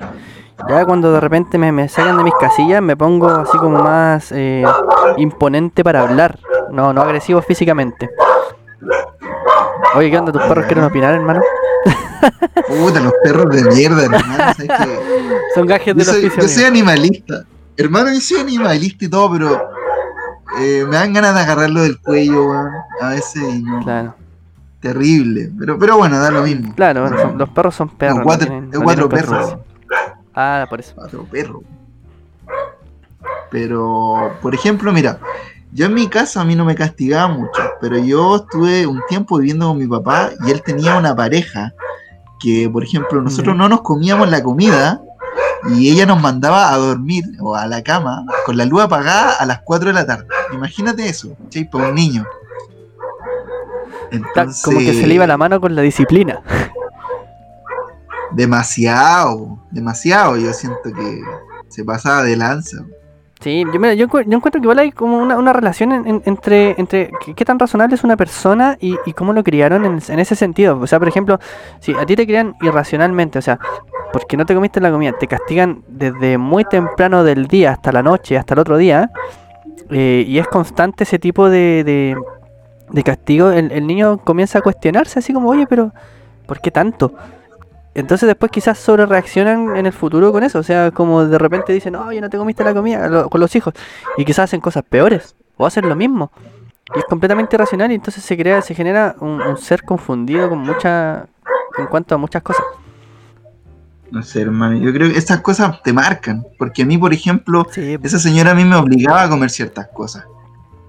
Ya 0.67 0.83
cuando 0.83 1.13
de 1.13 1.21
repente 1.21 1.57
me, 1.57 1.71
me 1.71 1.87
sacan 1.87 2.17
de 2.17 2.23
mis 2.25 2.33
casillas 2.37 2.81
me 2.81 2.97
pongo 2.97 3.29
así 3.29 3.57
como 3.57 3.81
más 3.81 4.33
eh, 4.33 4.65
imponente 5.15 5.85
para 5.85 6.01
hablar, 6.01 6.37
no, 6.69 6.91
no 6.91 7.01
agresivo 7.01 7.41
físicamente. 7.41 8.09
Oye, 9.95 10.11
¿qué 10.11 10.17
onda? 10.17 10.33
¿Tus 10.33 10.41
perros 10.41 10.65
quieren 10.65 10.83
opinar, 10.83 11.13
hermano? 11.13 11.39
Puta, 12.67 12.99
los 12.99 13.13
perros 13.23 13.45
de 13.55 13.63
mierda, 13.73 14.03
hermano. 14.03 14.53
¿sabes 14.53 14.55
qué? 14.67 14.99
Son 15.55 15.65
gajes 15.65 15.87
Yo 15.87 15.93
del 15.93 16.05
soy, 16.05 16.25
oficio. 16.25 16.43
yo 16.43 16.49
soy 16.49 16.63
animalista. 16.65 17.45
Hermano, 17.77 18.11
yo 18.13 18.19
soy 18.21 18.41
animalista 18.41 19.05
y 19.05 19.09
todo, 19.09 19.31
pero 19.31 19.69
eh, 20.59 20.85
me 20.87 20.95
dan 20.95 21.13
ganas 21.13 21.33
de 21.35 21.41
agarrarlo 21.41 21.81
del 21.81 21.99
cuello, 21.99 22.45
weón. 22.49 22.69
A 23.01 23.09
veces 23.09 23.41
y 23.43 23.61
no. 23.63 23.81
Claro, 23.83 24.15
Terrible. 24.79 25.49
Pero, 25.57 25.79
pero 25.79 25.97
bueno, 25.97 26.19
da 26.19 26.29
lo 26.29 26.43
mismo. 26.43 26.73
claro, 26.75 27.01
bueno, 27.01 27.17
son- 27.19 27.37
los 27.37 27.49
perros 27.49 27.73
son 27.75 27.89
perros. 27.89 28.17
no 28.17 28.23
cuatro- 28.23 28.47
tienen- 28.47 28.69
es 28.73 28.79
no 28.79 28.83
cuatro 28.83 29.07
tienen 29.09 29.25
perros. 29.29 29.57
Ah, 30.35 30.65
por 30.69 30.79
eso. 30.79 30.93
Cuatro 30.95 31.23
perros. 31.25 31.61
Pero, 33.49 34.33
por 34.41 34.53
ejemplo, 34.55 34.91
mira, 34.91 35.19
yo 35.71 35.85
en 35.85 35.93
mi 35.93 36.07
casa 36.07 36.41
a 36.41 36.45
mí 36.45 36.55
no 36.55 36.65
me 36.65 36.75
castigaba 36.75 37.27
mucho, 37.33 37.61
pero 37.79 37.97
yo 37.97 38.37
estuve 38.37 38.85
un 38.87 39.01
tiempo 39.07 39.37
viviendo 39.37 39.67
con 39.67 39.77
mi 39.77 39.87
papá 39.87 40.31
y 40.45 40.51
él 40.51 40.61
tenía 40.63 40.97
una 40.97 41.15
pareja 41.15 41.71
que, 42.39 42.69
por 42.69 42.83
ejemplo, 42.83 43.21
nosotros 43.21 43.53
Ya. 43.55 43.57
no 43.57 43.69
nos 43.69 43.81
comíamos 43.81 44.29
la 44.29 44.43
comida 44.43 45.01
y 45.69 45.89
ella 45.91 46.05
nos 46.05 46.21
mandaba 46.21 46.73
a 46.73 46.77
dormir 46.77 47.23
o 47.39 47.55
a 47.55 47.65
la 47.67 47.81
cama 47.83 48.25
con 48.45 48.57
la 48.57 48.65
luz 48.65 48.81
apagada 48.83 49.33
a 49.39 49.45
las 49.45 49.61
4 49.61 49.87
de 49.89 49.93
la 49.93 50.05
tarde. 50.05 50.25
Imagínate 50.53 51.07
eso, 51.07 51.35
¿cachai? 51.43 51.69
Para 51.69 51.89
un 51.89 51.95
niño. 51.95 52.25
Entonces, 54.11 54.61
Como 54.63 54.79
que 54.79 54.93
se 54.93 55.07
le 55.07 55.15
iba 55.15 55.25
la 55.25 55.37
mano 55.37 55.59
con 55.61 55.75
la 55.75 55.81
disciplina. 55.81 56.41
Demasiado, 58.31 59.59
demasiado. 59.71 60.37
Yo 60.37 60.53
siento 60.53 60.79
que 60.83 61.21
se 61.69 61.83
pasaba 61.83 62.23
de 62.23 62.35
lanza. 62.35 62.77
Sí, 63.41 63.63
yo, 63.73 63.79
mira, 63.79 63.93
yo, 63.93 64.07
encu- 64.07 64.23
yo 64.25 64.37
encuentro 64.37 64.61
que 64.61 64.65
igual 64.65 64.79
hay 64.79 64.91
como 64.91 65.17
una, 65.17 65.37
una 65.37 65.51
relación 65.51 65.91
en- 65.91 66.07
en- 66.07 66.21
entre, 66.25 66.79
entre 66.79 67.11
qué, 67.23 67.33
qué 67.35 67.43
tan 67.45 67.59
razonable 67.59 67.93
es 67.95 68.03
una 68.05 68.15
persona 68.15 68.77
y, 68.79 68.97
y 69.05 69.11
cómo 69.13 69.33
lo 69.33 69.43
criaron 69.43 69.83
en, 69.85 69.99
en 70.07 70.19
ese 70.19 70.35
sentido. 70.35 70.79
O 70.79 70.87
sea, 70.87 70.97
por 70.97 71.09
ejemplo, 71.09 71.39
si 71.81 71.93
a 71.93 72.05
ti 72.05 72.15
te 72.15 72.25
crían 72.25 72.55
irracionalmente, 72.61 73.37
o 73.39 73.41
sea, 73.41 73.59
porque 74.13 74.37
no 74.37 74.45
te 74.45 74.53
comiste 74.53 74.79
la 74.79 74.91
comida, 74.91 75.11
te 75.19 75.27
castigan 75.27 75.83
desde 75.87 76.37
muy 76.37 76.63
temprano 76.65 77.23
del 77.23 77.47
día 77.47 77.71
hasta 77.71 77.91
la 77.91 78.03
noche, 78.03 78.37
hasta 78.37 78.53
el 78.53 78.59
otro 78.59 78.77
día, 78.77 79.11
eh, 79.89 80.23
y 80.27 80.37
es 80.37 80.47
constante 80.47 81.03
ese 81.03 81.17
tipo 81.17 81.49
de, 81.49 82.15
de, 82.91 83.03
castigo, 83.03 83.49
el, 83.49 83.87
niño 83.87 84.19
comienza 84.19 84.59
a 84.59 84.61
cuestionarse 84.61 85.17
así 85.17 85.33
como, 85.33 85.49
oye, 85.49 85.65
pero 85.67 85.93
¿por 86.45 86.61
qué 86.61 86.69
tanto? 86.69 87.15
Entonces 87.95 88.27
después 88.27 88.51
quizás 88.51 88.77
sobre 88.77 89.07
reaccionan 89.07 89.75
en 89.75 89.87
el 89.87 89.93
futuro 89.93 90.31
con 90.31 90.43
eso, 90.43 90.59
o 90.59 90.63
sea, 90.63 90.91
como 90.91 91.25
de 91.25 91.39
repente 91.39 91.73
dicen, 91.73 91.95
oye, 91.95 92.21
no 92.21 92.29
te 92.29 92.37
comiste 92.37 92.63
la 92.63 92.75
comida 92.75 93.27
con 93.27 93.41
los 93.41 93.55
hijos, 93.55 93.73
y 94.15 94.25
quizás 94.25 94.43
hacen 94.43 94.61
cosas 94.61 94.83
peores, 94.83 95.35
o 95.57 95.65
hacen 95.65 95.89
lo 95.89 95.95
mismo, 95.95 96.31
y 96.95 96.99
es 96.99 97.05
completamente 97.05 97.55
irracional, 97.55 97.91
y 97.91 97.95
entonces 97.95 98.23
se 98.23 98.37
crea, 98.37 98.61
se 98.61 98.75
genera 98.75 99.15
un, 99.19 99.41
un 99.41 99.57
ser 99.57 99.81
confundido 99.81 100.49
con 100.49 100.59
mucha, 100.59 101.25
en 101.79 101.87
cuanto 101.87 102.13
a 102.13 102.19
muchas 102.19 102.43
cosas. 102.43 102.63
No 104.13 104.21
sé, 104.21 104.41
hermano. 104.41 104.77
Yo 104.77 104.93
creo 104.93 105.11
que 105.11 105.17
esas 105.17 105.41
cosas 105.41 105.81
te 105.83 105.91
marcan. 105.91 106.45
Porque 106.59 106.83
a 106.83 106.85
mí, 106.85 106.97
por 106.99 107.13
ejemplo, 107.13 107.65
Sí, 107.71 107.97
esa 108.03 108.19
señora 108.19 108.51
a 108.51 108.53
mí 108.55 108.63
me 108.63 108.75
obligaba 108.75 109.23
a 109.23 109.29
comer 109.29 109.49
ciertas 109.49 109.87
cosas. 109.87 110.23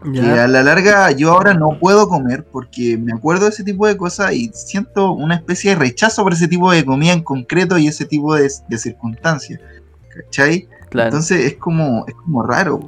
Que 0.04 0.21
ya. 0.21 0.45
a 0.45 0.49
la 0.49 0.62
larga 0.62 1.11
yo 1.12 1.33
ahora 1.33 1.54
no 1.54 1.78
puedo 1.81 2.07
comer 2.07 2.45
porque 2.52 2.99
me 2.99 3.14
acuerdo 3.14 3.45
de 3.47 3.50
ese 3.52 3.64
tipo 3.64 3.87
de 3.87 3.97
cosas 3.97 4.35
y 4.35 4.50
siento 4.52 5.12
una 5.12 5.37
especie 5.37 5.71
de 5.71 5.76
rechazo 5.76 6.23
por 6.23 6.35
ese 6.35 6.47
tipo 6.47 6.71
de 6.71 6.85
comida 6.85 7.14
en 7.14 7.23
concreto 7.23 7.78
y 7.78 7.88
ese 7.88 8.04
tipo 8.04 8.35
de, 8.35 8.50
de 8.69 8.76
circunstancias. 8.78 9.59
¿Cachai? 10.14 10.69
claro. 10.90 11.09
Entonces 11.09 11.47
es 11.47 11.54
como, 11.54 12.04
es 12.07 12.14
como 12.16 12.43
raro. 12.43 12.81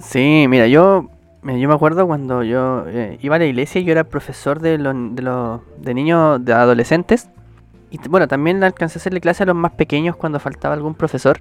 Sí, 0.00 0.46
mira, 0.48 0.66
yo, 0.66 1.08
yo 1.44 1.68
me 1.68 1.74
acuerdo 1.74 2.06
cuando 2.08 2.42
yo 2.42 2.84
eh, 2.88 3.18
iba 3.22 3.36
a 3.36 3.38
la 3.38 3.44
iglesia 3.44 3.80
y 3.80 3.84
yo 3.84 3.92
era 3.92 4.02
profesor 4.04 4.58
de 4.60 4.78
los 4.78 4.94
de, 5.14 5.22
los- 5.22 5.60
de 5.80 5.94
niños, 5.94 6.44
de 6.44 6.52
adolescentes. 6.52 7.28
Y 7.92 7.98
bueno, 8.08 8.26
también 8.26 8.64
alcancé 8.64 8.98
a 8.98 9.00
hacerle 9.00 9.20
clase 9.20 9.42
a 9.42 9.46
los 9.46 9.54
más 9.54 9.72
pequeños 9.72 10.16
cuando 10.16 10.40
faltaba 10.40 10.74
algún 10.74 10.94
profesor. 10.94 11.40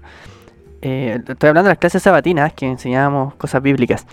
Eh, 0.81 1.17
estoy 1.25 1.47
hablando 1.47 1.69
de 1.69 1.71
las 1.71 1.77
clases 1.77 2.03
sabatinas 2.03 2.51
que 2.51 2.67
enseñábamos 2.67 3.35
cosas 3.35 3.61
bíblicas. 3.61 4.05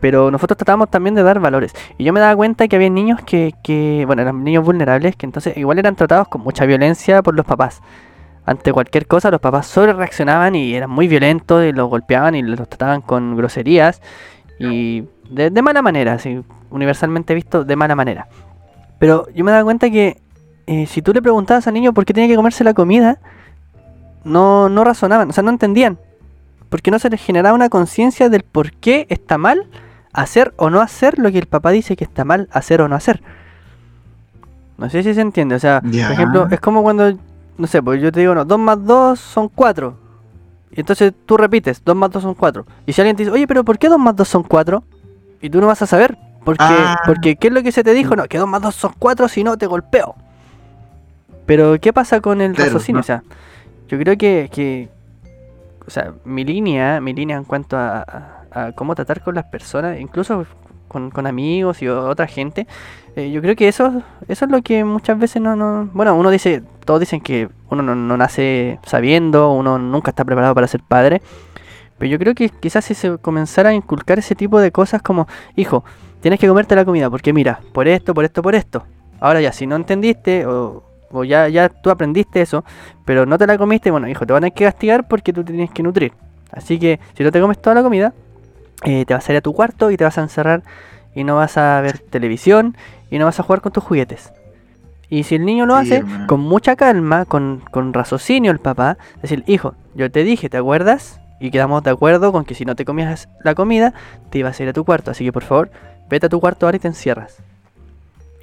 Pero 0.00 0.32
nosotros 0.32 0.58
tratábamos 0.58 0.90
también 0.90 1.14
de 1.14 1.22
dar 1.22 1.38
valores. 1.38 1.72
Y 1.96 2.02
yo 2.02 2.12
me 2.12 2.18
daba 2.18 2.34
cuenta 2.34 2.66
que 2.66 2.74
había 2.74 2.90
niños 2.90 3.20
que, 3.24 3.54
que, 3.62 4.02
bueno, 4.04 4.22
eran 4.22 4.42
niños 4.42 4.64
vulnerables, 4.64 5.14
que 5.14 5.26
entonces 5.26 5.56
igual 5.56 5.78
eran 5.78 5.94
tratados 5.94 6.26
con 6.26 6.40
mucha 6.40 6.66
violencia 6.66 7.22
por 7.22 7.36
los 7.36 7.46
papás. 7.46 7.80
Ante 8.44 8.72
cualquier 8.72 9.06
cosa, 9.06 9.30
los 9.30 9.40
papás 9.40 9.68
sobre 9.68 9.92
reaccionaban 9.92 10.56
y 10.56 10.74
eran 10.74 10.90
muy 10.90 11.06
violentos 11.06 11.64
y 11.64 11.70
los 11.70 11.88
golpeaban 11.88 12.34
y 12.34 12.42
los 12.42 12.68
trataban 12.68 13.00
con 13.00 13.36
groserías 13.36 14.02
y 14.58 15.04
de, 15.30 15.50
de 15.50 15.62
mala 15.62 15.82
manera, 15.82 16.14
así, 16.14 16.42
universalmente 16.70 17.32
visto 17.34 17.64
de 17.64 17.76
mala 17.76 17.94
manera. 17.94 18.26
Pero 18.98 19.28
yo 19.34 19.44
me 19.44 19.52
daba 19.52 19.64
cuenta 19.64 19.88
que 19.88 20.25
eh, 20.66 20.86
si 20.86 21.02
tú 21.02 21.12
le 21.12 21.22
preguntabas 21.22 21.66
al 21.66 21.74
niño 21.74 21.92
por 21.94 22.04
qué 22.04 22.12
tenía 22.14 22.28
que 22.28 22.36
comerse 22.36 22.64
la 22.64 22.74
comida, 22.74 23.18
no, 24.24 24.68
no 24.68 24.84
razonaban, 24.84 25.30
o 25.30 25.32
sea, 25.32 25.42
no 25.42 25.50
entendían. 25.50 25.98
Porque 26.68 26.90
no 26.90 26.98
se 26.98 27.08
les 27.10 27.20
generaba 27.22 27.54
una 27.54 27.68
conciencia 27.68 28.28
del 28.28 28.42
por 28.42 28.72
qué 28.72 29.06
está 29.08 29.38
mal 29.38 29.66
hacer 30.12 30.52
o 30.56 30.70
no 30.70 30.80
hacer 30.80 31.18
lo 31.18 31.30
que 31.30 31.38
el 31.38 31.46
papá 31.46 31.70
dice 31.70 31.94
que 31.96 32.04
está 32.04 32.24
mal 32.24 32.48
hacer 32.50 32.80
o 32.80 32.88
no 32.88 32.96
hacer. 32.96 33.22
No 34.78 34.90
sé 34.90 35.02
si 35.02 35.14
se 35.14 35.20
entiende, 35.20 35.54
o 35.54 35.58
sea, 35.58 35.80
por 35.80 36.12
ejemplo, 36.12 36.48
es 36.50 36.60
como 36.60 36.82
cuando, 36.82 37.16
no 37.56 37.66
sé, 37.66 37.82
pues 37.82 38.02
yo 38.02 38.12
te 38.12 38.20
digo, 38.20 38.34
no, 38.34 38.44
2 38.44 38.58
más 38.58 38.84
2 38.84 39.18
son 39.18 39.48
4. 39.48 39.96
Y 40.72 40.80
entonces 40.80 41.12
tú 41.24 41.36
repites, 41.36 41.82
2 41.84 41.96
más 41.96 42.10
2 42.10 42.22
son 42.22 42.34
4. 42.34 42.66
Y 42.84 42.92
si 42.92 43.00
alguien 43.00 43.16
te 43.16 43.22
dice, 43.22 43.32
oye, 43.32 43.46
pero 43.46 43.64
¿por 43.64 43.78
qué 43.78 43.88
2 43.88 43.98
más 43.98 44.14
2 44.16 44.28
son 44.28 44.42
4? 44.42 44.82
Y 45.40 45.48
tú 45.50 45.60
no 45.60 45.66
vas 45.68 45.80
a 45.82 45.86
saber. 45.86 46.18
Porque, 46.44 46.64
Ah. 46.64 47.00
porque 47.06 47.36
¿qué 47.36 47.48
es 47.48 47.54
lo 47.54 47.62
que 47.62 47.72
se 47.72 47.82
te 47.82 47.92
dijo? 47.94 48.14
No, 48.16 48.24
que 48.24 48.38
2 48.38 48.46
más 48.48 48.60
2 48.60 48.74
son 48.74 48.92
4, 48.98 49.28
si 49.28 49.44
no 49.44 49.56
te 49.56 49.66
golpeo. 49.66 50.14
Pero, 51.46 51.78
¿qué 51.80 51.92
pasa 51.92 52.20
con 52.20 52.40
el 52.40 52.54
Claro, 52.54 52.72
raciocinio? 52.72 52.98
no. 52.98 53.00
O 53.00 53.04
sea, 53.04 53.22
yo 53.88 53.98
creo 53.98 54.16
que, 54.18 54.48
que, 54.52 54.88
o 55.86 55.90
sea, 55.90 56.12
mi 56.24 56.44
línea, 56.44 57.00
mi 57.00 57.12
línea 57.14 57.36
en 57.36 57.44
cuanto 57.44 57.76
a, 57.76 57.98
a- 58.02 58.32
a 58.68 58.72
cómo 58.72 58.94
tratar 58.94 59.22
con 59.22 59.34
las 59.34 59.44
personas, 59.44 60.00
incluso 60.00 60.46
con, 60.88 61.10
con 61.10 61.26
amigos 61.26 61.82
y 61.82 61.88
otra 61.88 62.26
gente, 62.26 62.66
eh, 63.16 63.30
yo 63.30 63.40
creo 63.42 63.54
que 63.54 63.68
eso, 63.68 64.02
eso 64.28 64.44
es 64.46 64.50
lo 64.50 64.62
que 64.62 64.84
muchas 64.84 65.18
veces 65.18 65.42
no, 65.42 65.54
no, 65.56 65.88
bueno, 65.92 66.14
uno 66.16 66.30
dice, 66.30 66.62
todos 66.84 67.00
dicen 67.00 67.20
que 67.20 67.48
uno 67.70 67.82
no, 67.82 67.94
no 67.94 68.16
nace 68.16 68.78
sabiendo, 68.84 69.50
uno 69.52 69.78
nunca 69.78 70.10
está 70.10 70.24
preparado 70.24 70.54
para 70.54 70.66
ser 70.68 70.80
padre, 70.82 71.20
pero 71.98 72.10
yo 72.10 72.18
creo 72.18 72.34
que 72.34 72.48
quizás 72.48 72.84
si 72.84 72.94
se 72.94 73.18
comenzara 73.18 73.70
a 73.70 73.74
inculcar 73.74 74.18
ese 74.18 74.34
tipo 74.34 74.58
de 74.60 74.70
cosas 74.72 75.02
como, 75.02 75.26
hijo, 75.54 75.84
tienes 76.20 76.40
que 76.40 76.48
comerte 76.48 76.74
la 76.76 76.84
comida, 76.84 77.10
porque 77.10 77.32
mira, 77.32 77.60
por 77.72 77.88
esto, 77.88 78.14
por 78.14 78.24
esto, 78.24 78.42
por 78.42 78.54
esto. 78.54 78.84
Ahora 79.20 79.40
ya, 79.40 79.52
si 79.52 79.66
no 79.66 79.76
entendiste 79.76 80.46
o, 80.46 80.82
o 81.20 81.24
ya, 81.24 81.48
ya 81.48 81.68
tú 81.68 81.90
aprendiste 81.90 82.40
eso, 82.42 82.64
pero 83.04 83.26
no 83.26 83.38
te 83.38 83.46
la 83.46 83.58
comiste, 83.58 83.90
bueno, 83.90 84.08
hijo, 84.08 84.26
te 84.26 84.32
van 84.32 84.44
a 84.44 84.46
tener 84.46 84.54
que 84.54 84.64
castigar 84.64 85.08
porque 85.08 85.32
tú 85.32 85.42
te 85.44 85.52
tienes 85.52 85.70
que 85.70 85.82
nutrir. 85.82 86.12
Así 86.52 86.78
que 86.78 87.00
si 87.14 87.22
no 87.24 87.32
te 87.32 87.40
comes 87.40 87.60
toda 87.60 87.74
la 87.74 87.82
comida, 87.82 88.12
eh, 88.84 89.04
te 89.06 89.14
vas 89.14 89.28
a 89.28 89.32
ir 89.32 89.38
a 89.38 89.40
tu 89.40 89.52
cuarto 89.52 89.90
y 89.90 89.96
te 89.96 90.04
vas 90.04 90.16
a 90.18 90.22
encerrar 90.22 90.62
y 91.14 91.24
no 91.24 91.36
vas 91.36 91.56
a 91.56 91.80
ver 91.80 91.98
televisión 92.10 92.76
y 93.10 93.18
no 93.18 93.24
vas 93.24 93.40
a 93.40 93.42
jugar 93.42 93.60
con 93.60 93.72
tus 93.72 93.82
juguetes. 93.84 94.32
Y 95.08 95.22
si 95.22 95.36
el 95.36 95.44
niño 95.44 95.66
lo 95.66 95.74
Sí, 95.76 95.80
hace 95.82 95.96
hermano. 95.98 96.26
con 96.26 96.40
mucha 96.40 96.74
calma, 96.76 97.24
con, 97.26 97.62
con 97.70 97.92
raciocinio 97.92 98.50
el 98.50 98.58
papá, 98.58 98.98
decir, 99.22 99.44
hijo, 99.46 99.74
yo 99.94 100.10
te 100.10 100.24
dije, 100.24 100.48
¿te 100.48 100.56
acuerdas? 100.56 101.20
Y 101.38 101.50
quedamos 101.50 101.82
de 101.84 101.90
acuerdo 101.90 102.32
con 102.32 102.44
que 102.44 102.54
si 102.54 102.64
no 102.64 102.74
te 102.74 102.84
comías 102.84 103.28
la 103.44 103.54
comida, 103.54 103.92
te 104.30 104.38
ibas 104.38 104.58
a 104.58 104.62
ir 104.64 104.68
a 104.70 104.72
tu 104.72 104.84
cuarto. 104.84 105.10
Así 105.12 105.24
que 105.24 105.32
por 105.32 105.44
favor, 105.44 105.70
vete 106.08 106.26
a 106.26 106.28
tu 106.28 106.40
cuarto 106.40 106.66
ahora 106.66 106.76
y 106.76 106.80
te 106.80 106.88
encierras. 106.88 107.36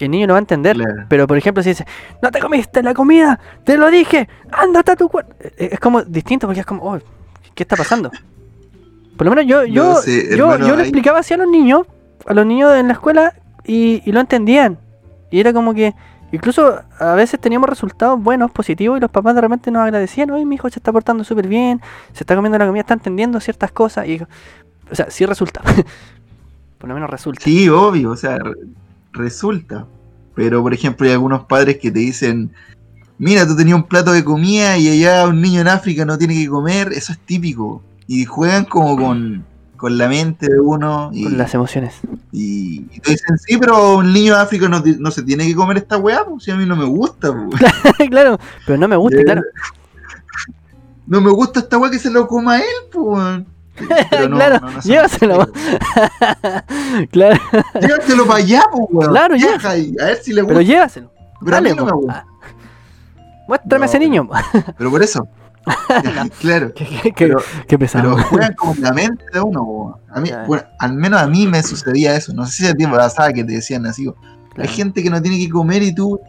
El 0.05 0.11
niño 0.11 0.27
no 0.27 0.33
va 0.33 0.39
a 0.39 0.41
entender. 0.41 0.75
Claro. 0.75 1.05
Pero 1.09 1.27
por 1.27 1.37
ejemplo, 1.37 1.63
si 1.63 1.69
dice, 1.69 1.85
no 2.21 2.31
te 2.31 2.39
comiste 2.39 2.81
la 2.83 2.93
comida, 2.93 3.39
te 3.63 3.77
lo 3.77 3.89
dije, 3.91 4.27
ándate 4.51 4.91
a 4.91 4.95
tu 4.95 5.09
cuarto. 5.09 5.35
Es 5.57 5.79
como 5.79 6.01
distinto 6.03 6.47
porque 6.47 6.61
es 6.61 6.65
como, 6.65 6.83
oh, 6.83 6.99
¿qué 7.55 7.63
está 7.63 7.75
pasando? 7.75 8.11
Por 9.17 9.25
lo 9.25 9.31
menos 9.35 9.45
yo, 9.45 9.63
yo, 9.65 9.83
No 9.93 9.95
sé, 9.97 10.35
yo, 10.35 10.45
hermano, 10.51 10.67
yo 10.67 10.75
le 10.75 10.81
ahí- 10.83 10.87
explicaba 10.89 11.19
así 11.19 11.33
a 11.33 11.37
los 11.37 11.47
niños, 11.47 11.85
a 12.25 12.33
los 12.33 12.45
niños 12.45 12.73
en 12.75 12.87
la 12.87 12.93
escuela, 12.93 13.33
y, 13.63 14.01
y 14.05 14.11
lo 14.11 14.19
entendían. 14.19 14.79
Y 15.29 15.39
era 15.39 15.53
como 15.53 15.73
que, 15.75 15.93
incluso 16.31 16.81
a 16.99 17.13
veces 17.13 17.39
teníamos 17.39 17.69
resultados 17.69 18.19
buenos, 18.21 18.49
positivos, 18.51 18.97
y 18.97 19.01
los 19.01 19.11
papás 19.11 19.35
de 19.35 19.41
repente 19.41 19.69
nos 19.69 19.83
agradecían, 19.83 20.31
oye, 20.31 20.45
mi 20.45 20.55
hijo 20.55 20.67
se 20.69 20.79
está 20.79 20.91
portando 20.91 21.23
súper 21.23 21.47
bien, 21.47 21.79
se 22.11 22.23
está 22.23 22.35
comiendo 22.35 22.57
la 22.57 22.65
comida, 22.65 22.81
está 22.81 22.95
entendiendo 22.95 23.39
ciertas 23.39 23.71
cosas. 23.71 24.07
Y, 24.07 24.19
o 24.91 24.95
sea, 24.95 25.09
sí 25.11 25.25
resulta. 25.27 25.61
Por 26.79 26.87
lo 26.89 26.95
menos 26.95 27.09
resulta. 27.09 27.41
Sí, 27.43 27.69
obvio, 27.69 28.11
o 28.11 28.17
sea, 28.17 28.39
resulta. 29.13 29.85
Pero, 30.35 30.61
por 30.61 30.73
ejemplo, 30.73 31.05
hay 31.07 31.13
algunos 31.13 31.45
padres 31.45 31.77
que 31.77 31.91
te 31.91 31.99
dicen, 31.99 32.51
mira, 33.17 33.47
tú 33.47 33.55
tenías 33.55 33.75
un 33.75 33.83
plato 33.83 34.11
de 34.11 34.23
comida 34.23 34.77
y 34.77 34.89
allá 34.89 35.27
un 35.27 35.41
niño 35.41 35.61
en 35.61 35.67
África 35.67 36.05
no 36.05 36.17
tiene 36.17 36.33
que 36.35 36.47
comer, 36.47 36.91
eso 36.93 37.13
es 37.13 37.19
típico. 37.19 37.83
Y 38.07 38.25
juegan 38.25 38.65
como 38.65 38.97
con, 38.97 39.45
con 39.77 39.97
la 39.97 40.07
mente 40.07 40.47
de 40.51 40.59
uno 40.59 41.09
y, 41.13 41.23
Con 41.23 41.37
las 41.37 41.53
emociones. 41.53 41.95
y, 42.31 42.85
y 42.91 42.99
te 42.99 43.11
dicen, 43.11 43.37
sí, 43.37 43.57
pero 43.57 43.97
un 43.97 44.11
niño 44.11 44.35
de 44.35 44.41
África 44.41 44.67
no, 44.67 44.83
no 44.99 45.11
se 45.11 45.21
tiene 45.23 45.45
que 45.45 45.55
comer 45.55 45.77
esta 45.77 45.97
weá, 45.97 46.25
pues 46.25 46.43
si 46.43 46.51
a 46.51 46.55
mí 46.55 46.65
no 46.65 46.75
me 46.75 46.85
gusta, 46.85 47.31
pues. 47.33 47.61
claro, 48.09 48.39
pero 48.65 48.77
no 48.77 48.87
me 48.87 48.95
gusta, 48.95 49.19
Eh, 49.19 49.23
claro. 49.23 49.41
No 51.05 51.21
me 51.21 51.31
gusta 51.31 51.59
esta 51.59 51.77
weá 51.77 51.91
que 51.91 51.99
se 51.99 52.09
lo 52.09 52.27
coma 52.27 52.57
él, 52.59 52.89
pues. 52.91 53.41
Weón. 53.79 53.89
Pero 54.09 54.29
no, 54.29 54.35
Claro, 54.37 54.59
no, 54.59 54.71
no, 54.71 54.81
llévaselo. 54.81 55.47
claro, 57.11 57.39
weón. 57.51 57.65
Llévatelo 57.81 58.25
para 58.27 58.39
allá, 58.39 58.63
pues, 58.71 58.83
weón. 58.91 59.11
Claro, 59.11 59.35
Viaja 59.35 59.77
y 59.77 59.95
a 60.01 60.05
ver 60.05 60.17
si 60.17 60.33
le 60.33 60.41
gusta. 60.41 60.53
pero 60.53 60.61
llévaselo. 60.61 61.11
Pero 61.39 61.51
Dale, 61.51 61.73
no. 61.75 62.01
Ah. 62.09 62.25
Muéstrame 63.47 63.85
a 63.85 63.87
ese 63.87 63.99
niño. 63.99 64.29
Pero 64.77 64.89
por 64.89 65.03
eso. 65.03 65.27
claro. 66.39 66.73
qué, 66.73 66.85
qué- 66.85 67.01
qué- 67.11 67.13
Pero, 67.27 67.37
qué 67.67 67.79
pesado. 67.79 68.15
pero 68.15 68.27
juegan 68.27 68.53
con 68.53 68.75
la 68.81 68.91
mente 68.93 69.23
de 69.33 69.39
uno. 69.41 69.61
po. 69.63 69.99
A 70.09 70.19
mí, 70.19 70.29
Claro. 70.29 70.47
bueno, 70.47 70.63
al 70.79 70.93
menos 70.93 71.21
a 71.21 71.27
mí 71.27 71.47
me 71.47 71.61
sucedía 71.63 72.15
eso. 72.15 72.33
No 72.33 72.45
sé 72.45 72.51
si 72.63 72.67
a 72.67 72.73
ti 72.73 72.85
pasaba 72.87 73.31
que 73.33 73.43
te 73.43 73.53
decían 73.53 73.85
así. 73.85 74.09
Hay 74.57 74.67
gente 74.67 75.01
que 75.03 75.09
no 75.09 75.21
tiene 75.21 75.37
que 75.39 75.49
comer 75.49 75.81
y 75.83 75.93
tú, 75.95 76.19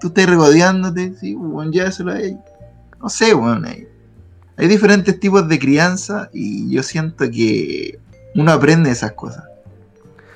tú 0.00 0.08
estás 0.08 0.26
regodeándote. 0.26 1.14
Sí, 1.20 1.34
bueno, 1.34 1.70
llévaselo 1.70 2.12
a 2.12 2.18
ella. 2.20 2.38
No 3.00 3.08
sé, 3.08 3.32
bueno. 3.34 3.66
Hay, 3.66 3.86
hay 4.58 4.68
diferentes 4.68 5.18
tipos 5.20 5.48
de 5.48 5.58
crianza 5.58 6.28
y 6.32 6.70
yo 6.70 6.82
siento 6.82 7.30
que 7.30 7.98
uno 8.34 8.52
aprende 8.52 8.90
esas 8.90 9.12
cosas. 9.12 9.44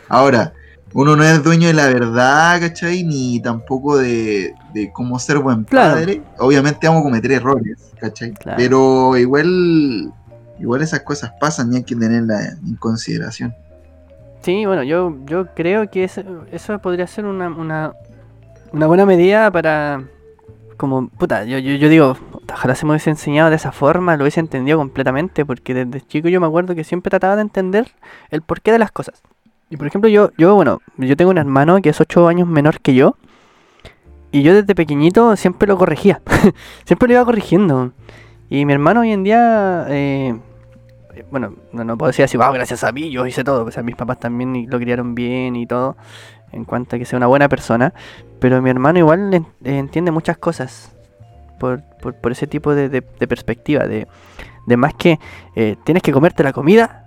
Ahora, 0.08 0.52
uno 0.94 1.16
no 1.16 1.24
es 1.24 1.42
dueño 1.42 1.68
de 1.68 1.74
la 1.74 1.86
verdad, 1.88 2.60
¿cachai? 2.60 3.02
Ni 3.02 3.40
tampoco 3.40 3.98
de, 3.98 4.54
de 4.74 4.92
cómo 4.92 5.18
ser 5.18 5.38
buen 5.38 5.64
Claro. 5.64 5.94
padre. 5.94 6.22
Obviamente 6.38 6.86
vamos 6.86 7.00
a 7.00 7.04
cometer 7.04 7.32
errores, 7.32 7.90
¿cachai? 7.98 8.32
Claro. 8.32 8.56
Pero 8.58 9.16
igual, 9.16 10.12
igual 10.60 10.82
esas 10.82 11.00
cosas 11.00 11.32
pasan 11.40 11.72
y 11.72 11.76
hay 11.76 11.82
que 11.84 11.96
tenerlas 11.96 12.58
en 12.62 12.76
consideración. 12.76 13.54
Sí, 14.42 14.66
bueno, 14.66 14.82
yo, 14.82 15.16
yo 15.24 15.46
creo 15.54 15.90
que 15.90 16.04
eso, 16.04 16.22
eso 16.50 16.78
podría 16.80 17.06
ser 17.06 17.24
una, 17.24 17.48
una, 17.48 17.92
una 18.72 18.86
buena 18.86 19.06
medida 19.06 19.50
para. 19.50 20.02
Como, 20.82 21.06
puta, 21.06 21.44
yo, 21.44 21.60
yo, 21.60 21.88
digo, 21.88 22.16
ojalá 22.52 22.74
se 22.74 22.84
me 22.84 22.90
hubiese 22.90 23.08
enseñado 23.08 23.50
de 23.50 23.54
esa 23.54 23.70
forma, 23.70 24.16
lo 24.16 24.24
hubiese 24.24 24.40
entendido 24.40 24.78
completamente, 24.78 25.46
porque 25.46 25.74
desde 25.74 26.04
chico 26.04 26.28
yo 26.28 26.40
me 26.40 26.48
acuerdo 26.48 26.74
que 26.74 26.82
siempre 26.82 27.08
trataba 27.08 27.36
de 27.36 27.42
entender 27.42 27.92
el 28.30 28.42
porqué 28.42 28.72
de 28.72 28.80
las 28.80 28.90
cosas. 28.90 29.22
Y 29.70 29.76
por 29.76 29.86
ejemplo, 29.86 30.10
yo, 30.10 30.32
yo 30.36 30.56
bueno, 30.56 30.80
yo 30.96 31.16
tengo 31.16 31.30
un 31.30 31.38
hermano 31.38 31.80
que 31.80 31.90
es 31.90 32.00
8 32.00 32.26
años 32.26 32.48
menor 32.48 32.80
que 32.80 32.96
yo, 32.96 33.14
y 34.32 34.42
yo 34.42 34.54
desde 34.54 34.74
pequeñito 34.74 35.36
siempre 35.36 35.68
lo 35.68 35.78
corregía, 35.78 36.20
siempre 36.84 37.06
lo 37.06 37.14
iba 37.14 37.24
corrigiendo. 37.24 37.92
Y 38.50 38.66
mi 38.66 38.72
hermano 38.72 39.02
hoy 39.02 39.12
en 39.12 39.22
día, 39.22 39.86
eh, 39.88 40.34
bueno, 41.30 41.54
no, 41.72 41.84
no 41.84 41.96
puedo 41.96 42.08
decir 42.08 42.24
así, 42.24 42.36
wow, 42.36 42.52
gracias 42.52 42.82
a 42.82 42.90
mí 42.90 43.08
yo 43.08 43.24
hice 43.24 43.44
todo. 43.44 43.64
O 43.66 43.70
sea, 43.70 43.84
mis 43.84 43.94
papás 43.94 44.18
también 44.18 44.66
lo 44.68 44.80
criaron 44.80 45.14
bien 45.14 45.54
y 45.54 45.68
todo, 45.68 45.96
en 46.52 46.64
cuanto 46.64 46.97
a 46.97 46.99
que 46.99 47.04
sea 47.04 47.16
una 47.16 47.26
buena 47.26 47.49
persona. 47.49 47.92
Pero 48.38 48.61
mi 48.62 48.71
hermano 48.71 48.99
igual 48.99 49.32
eh, 49.35 49.42
entiende 49.64 50.11
muchas 50.11 50.38
cosas 50.38 50.92
por, 51.59 51.82
por, 52.00 52.32
ese 52.32 52.47
tipo 52.47 52.75
de, 52.75 53.02
perspectiva. 53.02 53.87
De, 53.87 54.06
de 54.66 54.76
más 54.76 54.94
que 54.94 55.18
eh, 55.54 55.76
tienes 55.85 56.02
que 56.02 56.12
comerte 56.12 56.42
la 56.42 56.52
comida, 56.52 57.04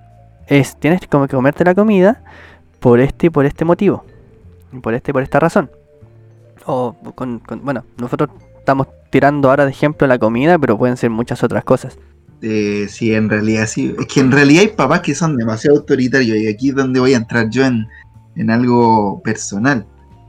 es 0.48 0.80
tienes 0.80 1.02
como 1.08 1.28
que 1.28 1.36
comerte 1.36 1.64
la 1.64 1.76
comida 1.76 2.24
por 2.80 3.00
este 3.00 3.28
y 3.28 3.30
por 3.30 3.46
este 3.46 3.66
motivo. 3.66 4.06
Por 4.82 4.94
este 4.94 5.12
y 5.12 5.14
por 5.14 5.24
esta 5.24 5.40
razón. 5.40 5.70
O 6.66 6.96
con- 7.16 7.42
bueno, 7.64 7.84
nosotros 7.98 8.30
estamos 8.58 8.88
tirando 9.10 9.50
ahora 9.50 9.66
de 9.66 9.72
ejemplo 9.72 10.08
la 10.08 10.18
comida, 10.18 10.58
pero 10.58 10.78
pueden 10.78 10.98
ser 10.98 11.10
muchas 11.10 11.44
otras 11.44 11.64
cosas. 11.64 11.98
Eh, 12.42 12.88
sí, 12.90 13.14
en 13.14 13.30
realidad 13.30 13.66
sí. 13.68 13.96
Es 14.00 14.08
que 14.08 14.20
en 14.20 14.32
realidad 14.32 14.62
hay 14.62 14.68
papás 14.70 15.02
que 15.02 15.16
son 15.16 15.38
demasiado 15.38 15.78
autoritarios 15.78 16.38
y 16.38 16.48
aquí 16.48 16.70
es 16.70 16.76
donde 16.76 17.00
voy 17.00 17.14
a 17.14 17.18
entrar 17.18 17.50
yo 17.50 17.66
en, 17.66 17.88
en 18.36 18.50
algo 18.50 19.22
personal. 19.24 19.86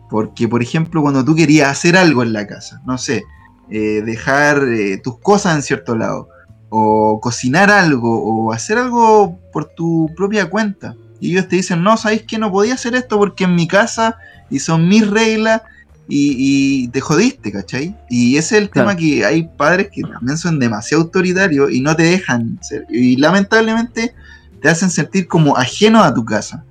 Porque, 0.08 0.46
por 0.48 0.62
ejemplo, 0.62 1.02
cuando 1.02 1.24
tú 1.24 1.34
querías 1.34 1.70
hacer 1.70 1.96
algo 1.96 2.22
en 2.22 2.32
la 2.32 2.46
casa, 2.46 2.80
no 2.86 2.96
sé, 2.96 3.24
eh, 3.70 4.02
dejar 4.04 4.62
eh, 4.68 4.98
tus 4.98 5.18
cosas 5.18 5.56
en 5.56 5.62
cierto 5.62 5.96
lado, 5.96 6.28
o 6.68 7.20
cocinar 7.20 7.70
algo, 7.70 8.22
o 8.22 8.52
hacer 8.52 8.78
algo 8.78 9.38
por 9.52 9.64
tu 9.64 10.08
propia 10.16 10.48
cuenta, 10.48 10.94
y 11.20 11.32
ellos 11.32 11.48
te 11.48 11.56
dicen, 11.56 11.82
no, 11.82 11.96
¿sabéis 11.96 12.22
que 12.22 12.38
no 12.38 12.52
podía 12.52 12.74
hacer 12.74 12.94
esto 12.94 13.18
porque 13.18 13.44
en 13.44 13.54
mi 13.54 13.66
casa 13.66 14.16
y 14.50 14.58
son 14.58 14.86
mis 14.88 15.08
reglas 15.08 15.62
y, 16.08 16.84
y 16.84 16.88
te 16.88 17.00
jodiste, 17.00 17.50
¿cachai? 17.50 17.96
Y 18.08 18.36
ese 18.36 18.56
es 18.56 18.62
el 18.62 18.70
Claro. 18.70 18.90
tema 18.90 19.00
que 19.00 19.24
hay 19.24 19.48
padres 19.56 19.88
que 19.92 20.02
también 20.02 20.38
son 20.38 20.58
demasiado 20.60 21.04
autoritarios 21.04 21.72
y 21.72 21.80
no 21.80 21.96
te 21.96 22.04
dejan 22.04 22.58
ser. 22.62 22.86
Y 22.90 23.16
lamentablemente 23.16 24.14
te 24.60 24.68
hacen 24.68 24.90
sentir 24.90 25.26
como 25.26 25.56
ajeno 25.56 26.02
a 26.04 26.12
tu 26.14 26.24
casa. 26.24 26.64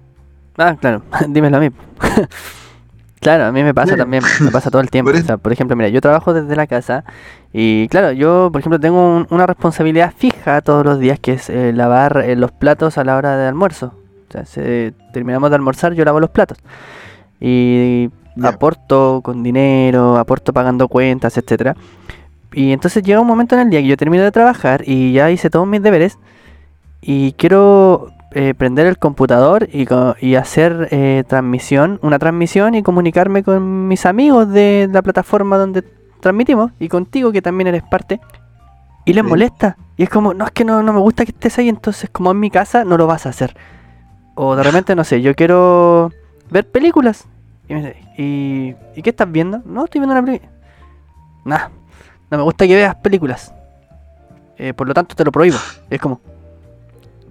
Ah, 0.58 0.76
claro, 0.80 1.02
dímelo 1.28 1.58
a 1.58 1.60
mí. 1.60 1.70
claro, 3.20 3.46
a 3.46 3.52
mí 3.52 3.64
me 3.64 3.74
pasa 3.74 3.96
también, 3.98 4.24
me 4.42 4.52
pasa 4.52 4.70
todo 4.72 4.82
el 4.82 4.90
tiempo. 4.90 5.12
Por 5.12 5.20
O 5.20 5.24
sea, 5.24 5.38
por 5.38 5.52
ejemplo, 5.52 5.76
mira, 5.76 5.90
yo 5.90 6.02
trabajo 6.02 6.34
desde 6.34 6.56
la 6.56 6.68
casa 6.68 7.04
y 7.54 7.88
claro, 7.90 8.12
yo, 8.12 8.50
por 8.52 8.60
ejemplo, 8.60 8.80
tengo 8.80 9.18
un- 9.18 9.28
una 9.30 9.46
responsabilidad 9.48 10.14
fija 10.16 10.62
todos 10.62 10.86
los 10.86 11.00
días 11.00 11.20
que 11.20 11.34
es 11.34 11.50
eh, 11.50 11.74
lavar 11.74 12.24
eh, 12.26 12.36
los 12.36 12.52
platos 12.52 12.98
a 12.98 13.04
la 13.04 13.16
hora 13.18 13.36
de 13.38 13.48
almuerzo. 13.48 13.94
O 14.30 14.32
sea, 14.32 14.46
se- 14.46 14.94
terminamos 15.14 15.50
de 15.50 15.56
almorzar, 15.56 15.94
yo 15.94 16.06
lavo 16.06 16.20
los 16.20 16.30
platos. 16.30 16.58
Y 17.40 18.10
Ya. 18.38 18.50
aporto 18.50 19.22
con 19.24 19.44
dinero, 19.44 20.18
aporto 20.18 20.52
pagando 20.54 20.88
cuentas, 20.88 21.38
etcétera. 21.38 21.76
Y 22.54 22.72
entonces 22.72 23.04
llega 23.04 23.20
un 23.20 23.28
momento 23.28 23.56
en 23.56 23.62
el 23.62 23.70
día 23.70 23.82
que 23.82 23.88
yo 23.88 23.98
termino 23.98 24.24
de 24.24 24.32
trabajar 24.32 24.82
y 24.86 25.12
ya 25.14 25.30
hice 25.32 25.50
todos 25.50 25.68
mis 25.68 25.82
deberes 25.82 26.18
y 27.02 27.34
quiero 27.34 28.10
eh, 28.38 28.54
prender 28.54 28.86
el 28.86 28.98
computador 28.98 29.70
y, 29.72 29.88
y 30.20 30.36
hacer 30.36 30.89
eh, 30.92 31.24
transmisión, 31.25 32.00
una 32.01 32.20
transmisión 32.20 32.75
y 32.75 32.84
comunicarme 32.84 33.44
con 33.44 33.88
mis 33.88 34.06
amigos 34.06 34.50
de 34.50 34.89
la 34.92 35.01
plataforma 35.01 35.58
donde 35.58 35.84
transmitimos 36.20 36.72
y 36.77 36.89
contigo 36.89 37.32
que 37.32 37.42
también 37.42 37.68
eres 37.68 37.84
parte. 37.84 38.20
Y 39.06 39.13
les 39.13 39.24
Sí. 39.24 39.30
molesta. 39.30 39.77
Y 39.96 40.04
es 40.04 40.10
como, 40.10 40.34
no, 40.34 40.44
es 40.46 40.51
que 40.51 40.65
no, 40.65 40.84
no 40.84 40.92
me 40.92 41.00
gusta 41.00 41.24
que 41.24 41.32
estés 41.32 41.58
ahí, 41.60 41.70
entonces 41.70 42.10
como 42.12 42.32
en 42.32 42.39
mi 42.42 42.50
casa 42.51 42.84
no 42.84 42.98
lo 42.98 43.08
vas 43.08 43.25
a 43.25 43.30
hacer. 43.30 43.56
O 44.36 44.56
de 44.58 44.63
repente, 44.70 44.96
no 44.96 45.06
sé, 45.06 45.22
yo 45.22 45.34
quiero 45.34 46.12
ver 46.51 46.70
películas. 46.70 47.25
Y, 47.70 47.74
me 47.74 47.80
dice, 47.82 47.96
¿y, 48.18 48.75
¿y 49.00 49.01
qué 49.01 49.12
estás 49.12 49.32
viendo? 49.32 49.62
No, 49.65 49.86
estoy 49.86 50.00
viendo 50.01 50.13
una 50.13 50.25
película. 50.25 50.51
Nah, 51.46 51.70
no 52.30 52.38
me 52.38 52.44
gusta 52.44 52.68
que 52.68 52.75
veas 52.75 52.96
películas. 52.96 53.54
Eh, 54.58 54.74
por 54.74 54.88
lo 54.88 54.94
tanto, 54.94 55.15
te 55.15 55.24
lo 55.24 55.32
prohíbo. 55.32 55.58
Es 55.89 56.01
como. 56.01 56.20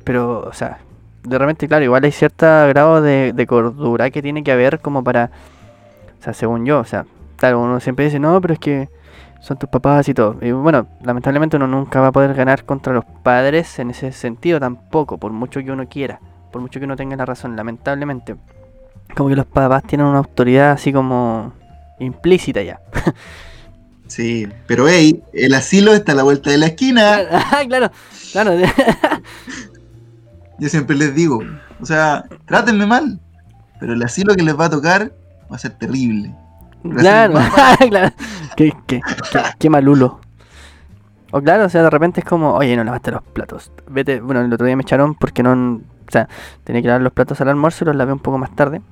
Pero, 0.04 0.40
o 0.49 0.52
sea, 0.54 0.78
de 1.25 1.38
repente, 1.38 1.66
claro, 1.66 1.85
igual 1.85 2.04
hay 2.04 2.12
cierto 2.12 2.47
grado 2.47 3.02
de, 3.02 3.33
de 3.33 3.47
cordura 3.47 4.11
que 4.11 4.23
tiene 4.23 4.45
que 4.45 4.52
haber 4.52 4.81
como 4.81 5.02
para. 5.02 5.31
O 6.21 6.23
sea, 6.23 6.33
según 6.33 6.64
yo, 6.64 6.78
o 6.78 6.85
sea, 6.85 7.07
claro, 7.37 7.61
uno 7.61 7.81
siempre 7.81 8.04
dice, 8.04 8.19
no, 8.19 8.40
pero 8.40 8.54
es 8.54 8.61
que 8.61 8.88
son 9.40 9.59
tus 9.59 9.69
papás 9.69 10.09
y 10.09 10.14
todo. 10.14 10.37
Y 10.40 10.52
bueno, 10.52 10.87
lamentablemente 11.02 11.57
uno 11.57 11.66
nunca 11.66 12.00
va 12.00 12.09
a 12.09 12.12
poder 12.12 12.35
ganar 12.35 12.64
contra 12.64 12.95
los 12.95 13.04
padres 13.23 13.78
en 13.78 13.90
ese 13.90 14.12
sentido 14.12 14.59
tampoco, 14.59 15.19
por 15.19 15.33
mucho 15.33 15.61
que 15.61 15.71
uno 15.71 15.87
quiera, 15.88 16.21
por 16.50 16.62
mucho 16.62 16.81
que 16.81 16.87
uno 16.87 16.97
tenga 16.97 17.16
la 17.16 17.26
razón, 17.26 17.54
lamentablemente. 17.57 18.37
Como 19.14 19.28
que 19.28 19.37
los 19.37 19.47
papás 19.47 19.83
tienen 19.85 20.07
una 20.07 20.19
autoridad 20.19 20.73
así 20.73 20.93
como 20.93 21.52
implícita 21.99 22.62
ya. 22.62 22.81
Sí, 24.07 24.47
pero 24.66 24.87
hey, 24.87 25.23
el 25.33 25.54
asilo 25.54 25.95
está 25.95 26.12
a 26.12 26.14
la 26.14 26.23
vuelta 26.23 26.50
de 26.50 26.59
la 26.59 26.66
esquina. 26.66 27.21
Ah, 27.33 27.62
claro, 27.66 27.90
claro. 28.33 28.52
Yo 30.58 30.68
siempre 30.68 30.96
les 30.96 31.14
digo, 31.14 31.42
o 31.80 31.87
sea, 31.87 32.25
trátenme 32.46 32.87
mal, 32.87 33.20
pero 33.80 33.94
el 33.94 34.02
asilo 34.02 34.34
que 34.34 34.42
les 34.42 34.58
va 34.58 34.66
a 34.66 34.70
tocar 34.70 35.12
va 35.50 35.56
a 35.56 35.58
ser 35.58 35.73
terrible. 35.73 36.34
Claro, 36.96 37.34
claro. 37.88 38.14
Qué, 38.56 38.73
qué, 38.87 39.00
qué, 39.32 39.40
qué 39.58 39.70
malulo. 39.70 40.20
O 41.32 41.42
claro, 41.42 41.64
o 41.64 41.68
sea, 41.68 41.82
de 41.82 41.90
repente 41.90 42.20
es 42.20 42.26
como, 42.26 42.54
oye, 42.54 42.76
no 42.76 42.84
lavaste 42.84 43.11
los 43.11 43.23
platos. 43.23 43.73
Vete, 43.88 44.20
bueno, 44.20 44.40
el 44.42 44.52
otro 44.52 44.66
día 44.66 44.76
me 44.76 44.82
echaron 44.82 45.14
porque 45.16 45.42
no, 45.42 45.80
o 46.06 46.11
sea, 46.11 46.28
tenía 46.62 46.80
que 46.80 46.87
lavar 46.87 47.02
los 47.02 47.12
platos 47.12 47.40
al 47.40 47.49
almuerzo 47.49 47.84
y 47.84 47.87
los 47.87 47.96
lavé 47.96 48.12
un 48.12 48.20
poco 48.20 48.38
más 48.38 48.54
tarde. 48.54 48.82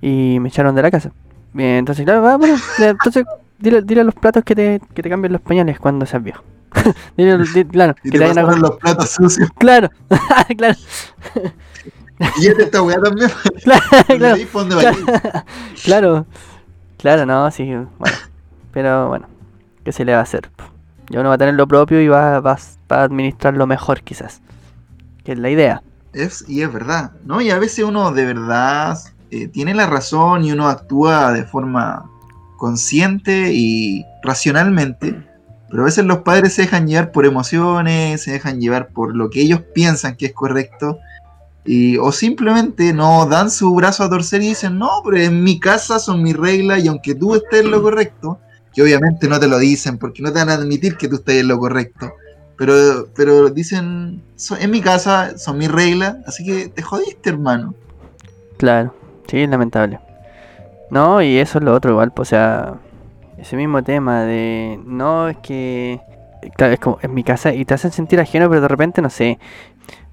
Y 0.00 0.38
me 0.40 0.48
echaron 0.48 0.74
de 0.74 0.82
la 0.82 0.90
casa. 0.90 1.12
Bien, 1.52 1.76
entonces, 1.76 2.04
claro, 2.04 2.22
va, 2.22 2.36
bueno, 2.36 2.56
entonces 2.78 3.26
dile, 3.58 3.82
dile 3.82 4.00
a 4.00 4.04
los 4.04 4.14
platos 4.14 4.42
que 4.44 4.54
te, 4.54 4.80
que 4.94 5.02
te 5.02 5.10
cambien 5.10 5.32
los 5.32 5.42
pañales 5.42 5.78
cuando 5.78 6.06
seas 6.06 6.22
viejo. 6.22 6.42
dile, 7.16 7.66
claro, 7.68 7.94
Y 8.04 8.10
que 8.10 8.18
te 8.18 8.26
pasaron 8.26 8.60
los 8.60 8.76
platos 8.76 9.10
sucios. 9.10 9.48
Claro, 9.58 9.90
claro, 10.56 10.78
Y 12.40 12.46
este 12.46 12.64
esta 12.64 12.82
weá 12.82 13.00
también. 13.00 13.30
claro, 13.62 13.82
claro. 14.06 14.36
¿Y 14.36 14.44
por 14.46 14.68
dónde 14.68 14.76
va 14.76 14.90
a 14.90 14.92
ir? 14.92 15.06
Claro, 15.84 16.26
claro, 16.98 17.26
no, 17.26 17.50
sí, 17.50 17.64
bueno. 17.98 18.16
Pero 18.72 19.08
bueno, 19.08 19.26
¿qué 19.84 19.92
se 19.92 20.04
le 20.04 20.12
va 20.12 20.20
a 20.20 20.22
hacer? 20.22 20.50
Ya 21.08 21.20
uno 21.20 21.28
va 21.28 21.34
a 21.34 21.38
tener 21.38 21.54
lo 21.54 21.66
propio 21.66 22.00
y 22.00 22.08
va, 22.08 22.40
va, 22.40 22.56
va 22.90 22.96
a 22.96 23.02
administrarlo 23.02 23.66
mejor 23.66 24.02
quizás. 24.02 24.40
Que 25.24 25.32
es 25.32 25.38
la 25.38 25.50
idea. 25.50 25.82
Es, 26.12 26.44
y 26.48 26.62
es 26.62 26.72
verdad, 26.72 27.12
¿no? 27.24 27.40
Y 27.40 27.50
a 27.50 27.58
veces 27.58 27.84
uno 27.84 28.12
de 28.12 28.26
verdad 28.26 28.98
eh, 29.30 29.48
tiene 29.48 29.74
la 29.74 29.86
razón 29.86 30.44
y 30.44 30.52
uno 30.52 30.68
actúa 30.68 31.32
de 31.32 31.44
forma 31.44 32.08
consciente 32.56 33.52
y 33.52 34.04
racionalmente, 34.22 35.26
pero 35.70 35.82
a 35.82 35.86
veces 35.86 36.04
los 36.04 36.18
padres 36.18 36.52
se 36.54 36.62
dejan 36.62 36.86
llevar 36.88 37.12
por 37.12 37.24
emociones, 37.26 38.22
se 38.22 38.32
dejan 38.32 38.60
llevar 38.60 38.88
por 38.88 39.16
lo 39.16 39.30
que 39.30 39.40
ellos 39.40 39.60
piensan 39.74 40.16
que 40.16 40.26
es 40.26 40.32
correcto, 40.32 40.98
y, 41.64 41.96
o 41.98 42.10
simplemente 42.10 42.92
no 42.92 43.26
dan 43.26 43.50
su 43.50 43.74
brazo 43.74 44.02
a 44.04 44.10
torcer 44.10 44.42
y 44.42 44.48
dicen, 44.48 44.78
no, 44.78 44.88
pero 45.04 45.18
en 45.18 45.44
mi 45.44 45.60
casa 45.60 45.98
son 45.98 46.22
mis 46.22 46.36
reglas 46.36 46.82
y 46.82 46.88
aunque 46.88 47.14
tú 47.14 47.34
estés 47.34 47.60
en 47.64 47.70
lo 47.70 47.82
correcto, 47.82 48.38
que 48.74 48.82
obviamente 48.82 49.28
no 49.28 49.38
te 49.38 49.46
lo 49.48 49.58
dicen 49.58 49.98
porque 49.98 50.22
no 50.22 50.32
te 50.32 50.38
van 50.38 50.48
a 50.48 50.54
admitir 50.54 50.96
que 50.96 51.06
tú 51.08 51.16
estés 51.16 51.40
en 51.40 51.48
lo 51.48 51.58
correcto, 51.58 52.12
pero, 52.56 53.08
pero 53.14 53.50
dicen, 53.50 54.22
"So- 54.36 54.56
en 54.56 54.70
mi 54.70 54.80
casa 54.80 55.36
son 55.38 55.58
mis 55.58 55.70
reglas, 55.70 56.16
así 56.26 56.44
que 56.44 56.68
te 56.68 56.82
jodiste, 56.82 57.30
hermano. 57.30 57.74
Claro, 58.56 58.94
sí, 59.28 59.46
lamentable. 59.46 60.00
No, 60.90 61.22
y 61.22 61.38
eso 61.38 61.58
es 61.58 61.64
lo 61.64 61.74
otro 61.74 61.92
igual, 61.92 62.12
pues, 62.12 62.28
o 62.28 62.30
sea, 62.30 62.74
ese 63.40 63.56
mismo 63.56 63.82
tema 63.82 64.22
de, 64.22 64.78
no, 64.84 65.28
es 65.28 65.36
que, 65.38 66.00
claro, 66.56 66.74
es 66.74 66.80
como 66.80 66.98
en 67.02 67.14
mi 67.14 67.24
casa 67.24 67.52
y 67.52 67.64
te 67.64 67.74
hacen 67.74 67.92
sentir 67.92 68.20
ajeno, 68.20 68.48
pero 68.48 68.60
de 68.60 68.68
repente, 68.68 69.00
no 69.02 69.10
sé, 69.10 69.38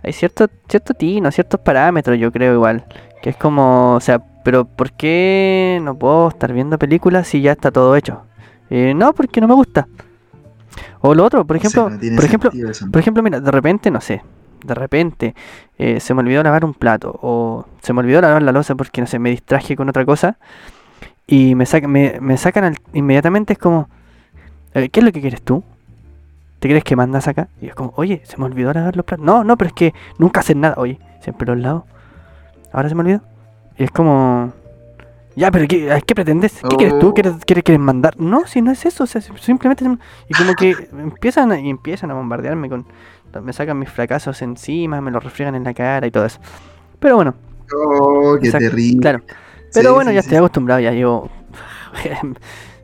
hay 0.04 0.14
cierto, 0.14 0.48
cierto 0.68 0.94
tino, 0.94 1.32
ciertos 1.32 1.60
parámetros, 1.60 2.18
yo 2.18 2.32
creo 2.32 2.54
igual, 2.54 2.86
que 3.22 3.32
es 3.32 3.36
como, 3.36 3.96
o 3.96 4.00
sea, 4.00 4.22
pero 4.44 4.66
¿por 4.66 4.94
qué 4.94 5.80
no 5.84 5.98
puedo 5.98 6.30
estar 6.30 6.54
viendo 6.54 6.78
películas 6.80 7.28
si 7.28 7.42
ya 7.42 7.52
está 7.52 7.72
todo 7.72 7.96
hecho? 7.96 8.24
Eh, 8.70 8.94
no, 8.96 9.14
porque 9.14 9.42
no 9.42 9.48
me 9.48 9.54
gusta. 9.56 9.88
O 11.02 11.14
lo 11.14 11.24
otro, 11.26 11.46
por 11.46 11.58
O 11.58 11.60
sea, 11.60 11.68
ejemplo, 11.70 11.90
no 11.90 12.16
por 12.16 12.26
ejemplo, 12.26 12.52
eso. 12.70 12.90
por 12.92 13.00
ejemplo, 13.00 13.24
mira, 13.24 13.40
de 13.40 13.52
repente, 13.52 13.92
no 13.92 14.00
sé, 14.02 14.22
de 14.64 14.74
repente 14.74 15.36
eh, 15.78 16.00
se 16.00 16.14
me 16.14 16.22
olvidó 16.22 16.44
lavar 16.44 16.66
un 16.66 16.74
plato 16.74 17.18
o 17.22 17.66
se 17.82 17.94
me 17.94 18.00
olvidó 18.00 18.22
lavar 18.22 18.42
la 18.42 18.52
losa 18.52 18.76
porque, 18.76 19.02
no 19.02 19.08
sé, 19.08 19.20
me 19.20 19.30
distraje 19.30 19.76
con 19.76 19.90
otra 19.90 20.06
cosa 20.06 20.38
y 21.28 21.56
me, 21.56 21.66
saca- 21.66 21.88
me, 21.88 22.18
me 22.22 22.38
sacan 22.38 22.64
al- 22.64 22.78
inmediatamente, 22.94 23.54
es 23.54 23.60
como, 23.60 23.90
eh, 24.74 24.90
¿qué 24.90 25.02
es 25.02 25.06
lo 25.06 25.12
que 25.12 25.22
quieres 25.22 25.42
tú? 25.42 25.64
¿Te 26.60 26.68
crees 26.70 26.84
que 26.84 26.96
mandas 26.96 27.28
acá? 27.28 27.50
Y 27.62 27.68
es 27.68 27.76
como, 27.76 27.94
oye, 27.98 28.22
se 28.26 28.38
me 28.38 28.46
olvidó 28.46 28.74
lavar 28.74 28.96
los 28.96 29.06
platos. 29.06 29.26
No, 29.26 29.44
no, 29.44 29.58
pero 29.58 29.68
es 29.68 29.74
que 29.74 29.94
nunca 30.18 30.40
hacen 30.40 30.62
nada. 30.62 30.76
Oye, 30.78 31.00
siempre 31.22 31.46
los 31.48 31.58
lavo. 31.60 31.86
Ahora 32.72 32.90
se 32.90 32.96
me 32.96 33.02
olvidó. 33.02 33.22
Y 33.78 33.84
es 33.84 33.92
como... 33.92 34.52
Ya, 35.36 35.52
pero 35.52 35.68
¿qué, 35.68 36.02
¿qué 36.08 36.16
pretendes? 36.16 36.60
¿Qué 36.68 36.76
quieres 36.78 36.98
tú? 36.98 37.10
Oh. 37.10 37.14
¿Quieres, 37.14 37.34
quieres, 37.46 37.64
quieres 37.64 37.80
mandar? 37.80 38.20
No, 38.20 38.48
si 38.48 38.64
no 38.64 38.72
es 38.72 38.86
eso. 38.88 39.04
O 39.04 39.08
sea, 39.08 39.22
simplemente... 39.22 39.86
Y 40.28 40.34
como 40.34 40.56
que 40.56 40.72
empiezan 40.98 41.52
a, 41.52 41.60
y 41.60 41.70
empiezan 41.70 42.10
a 42.10 42.16
bombardearme 42.16 42.70
con... 42.70 42.86
Me 43.44 43.54
sacan 43.54 43.78
mis 43.78 43.90
fracasos 43.92 44.42
encima, 44.42 45.00
me 45.00 45.12
los 45.12 45.24
refriegan 45.24 45.54
en 45.54 45.64
la 45.64 45.76
cara 45.76 46.08
y 46.08 46.12
todo 46.12 46.26
eso. 46.26 46.40
Pero 47.00 47.18
bueno, 47.18 47.36
Oh, 47.76 48.36
qué 48.42 48.50
terrible. 48.52 49.00
claro. 49.02 49.22
Pero 49.74 49.90
Sí, 49.90 49.96
bueno, 49.96 50.10
sí, 50.12 50.16
ya 50.16 50.20
estoy 50.22 50.38
acostumbrado, 50.38 50.82
ya 50.82 50.92
llevo... 50.92 51.30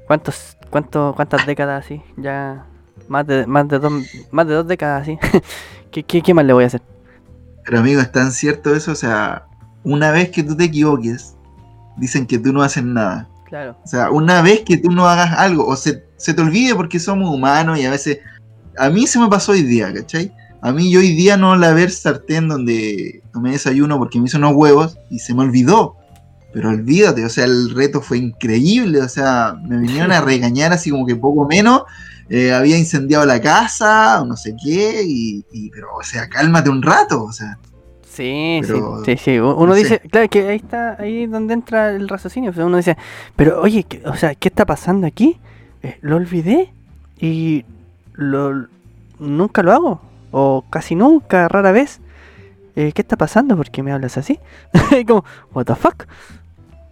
¿Cuántos, 0.07 0.57
cuánto, 0.69 1.13
¿Cuántas 1.15 1.45
décadas 1.45 1.85
así? 1.85 2.01
Ya... 2.17 2.65
Más 3.07 3.27
de, 3.27 3.45
más 3.45 3.67
de, 3.67 3.79
dos, 3.79 3.91
más 4.31 4.47
de 4.47 4.53
dos 4.53 4.67
décadas 4.67 5.01
así. 5.01 5.19
¿Qué, 5.91 6.03
qué, 6.03 6.21
¿Qué 6.21 6.33
más 6.33 6.45
le 6.45 6.53
voy 6.53 6.63
a 6.63 6.67
hacer? 6.67 6.81
Pero 7.65 7.79
amigo, 7.79 8.01
es 8.01 8.11
tan 8.11 8.31
cierto 8.31 8.73
eso, 8.73 8.91
o 8.91 8.95
sea, 8.95 9.45
una 9.83 10.11
vez 10.11 10.29
que 10.29 10.43
tú 10.43 10.55
te 10.55 10.65
equivoques, 10.65 11.35
dicen 11.97 12.25
que 12.25 12.39
tú 12.39 12.53
no 12.53 12.61
haces 12.61 12.83
nada. 12.83 13.27
Claro. 13.45 13.77
O 13.83 13.87
sea, 13.87 14.09
una 14.09 14.41
vez 14.41 14.61
que 14.61 14.77
tú 14.77 14.89
no 14.89 15.07
hagas 15.07 15.37
algo, 15.37 15.65
o 15.67 15.75
se, 15.75 16.05
se 16.17 16.33
te 16.33 16.41
olvide 16.41 16.75
porque 16.75 16.99
somos 16.99 17.33
humanos 17.33 17.79
y 17.79 17.85
a 17.85 17.91
veces... 17.91 18.19
A 18.77 18.89
mí 18.89 19.05
se 19.05 19.19
me 19.19 19.27
pasó 19.27 19.51
hoy 19.51 19.61
día, 19.61 19.93
¿cachai? 19.93 20.33
A 20.61 20.71
mí 20.71 20.89
yo 20.89 20.99
hoy 20.99 21.13
día 21.13 21.37
no 21.37 21.55
lavé 21.55 21.83
el 21.83 21.91
sartén 21.91 22.47
donde 22.47 23.21
tomé 23.33 23.51
desayuno 23.51 23.99
porque 23.99 24.19
me 24.19 24.25
hizo 24.25 24.37
unos 24.37 24.55
huevos 24.55 24.97
y 25.09 25.19
se 25.19 25.33
me 25.33 25.41
olvidó. 25.41 25.97
Pero 26.53 26.69
olvídate, 26.69 27.25
o 27.25 27.29
sea, 27.29 27.45
el 27.45 27.73
reto 27.73 28.01
fue 28.01 28.19
increíble, 28.19 29.01
o 29.01 29.09
sea, 29.09 29.55
me 29.67 29.77
vinieron 29.77 30.11
a 30.11 30.21
regañar 30.31 30.71
así 30.73 30.91
como 30.91 31.05
que 31.05 31.15
poco 31.15 31.47
menos. 31.47 31.83
eh, 32.29 32.53
había 32.53 32.77
incendiado 32.77 33.25
la 33.25 33.41
casa, 33.41 34.21
o 34.21 34.25
no 34.25 34.35
sé 34.37 34.55
qué, 34.63 35.01
y, 35.03 35.43
y- 35.51 35.69
pero, 35.71 35.87
o 35.95 36.03
sea, 36.03 36.29
cálmate 36.29 36.69
un 36.69 36.81
rato, 36.81 37.23
o 37.23 37.31
sea. 37.33 37.57
Sí, 38.09 38.59
Pero, 38.61 39.03
sí, 39.03 39.17
sí, 39.17 39.23
sí. 39.23 39.39
Uno 39.39 39.65
no 39.67 39.73
sé. 39.73 39.79
dice, 39.83 39.99
claro, 40.09 40.29
que 40.29 40.47
ahí 40.47 40.55
está, 40.57 40.95
ahí 40.99 41.25
donde 41.25 41.53
entra 41.55 41.89
el 41.91 42.07
raciocinio. 42.07 42.51
o 42.51 42.53
sea, 42.53 42.65
uno 42.65 42.77
dice, 42.77 42.95
pero 43.35 43.59
oye, 43.61 43.83
¿qué- 43.83 44.01
o 44.05 44.15
sea, 44.15 44.35
¿qué 44.35 44.49
está 44.49 44.65
pasando 44.65 45.07
aquí? 45.07 45.37
Eh, 45.81 45.97
lo 46.01 46.15
olvidé 46.17 46.71
y 47.19 47.65
lo, 48.13 48.67
nunca 49.19 49.63
lo 49.63 49.71
hago. 49.73 50.01
O 50.31 50.63
casi 50.69 50.93
nunca, 50.95 51.47
rara 51.47 51.71
vez. 51.71 51.99
Eh, 52.75 52.91
¿Qué 52.93 53.01
está 53.01 53.17
pasando? 53.17 53.55
¿Por 53.57 53.69
qué 53.69 53.83
me 53.83 53.91
hablas 53.91 54.17
así? 54.17 54.39
Como, 55.07 55.25
what 55.53 55.65
the 55.65 55.75
fuck? 55.75 56.05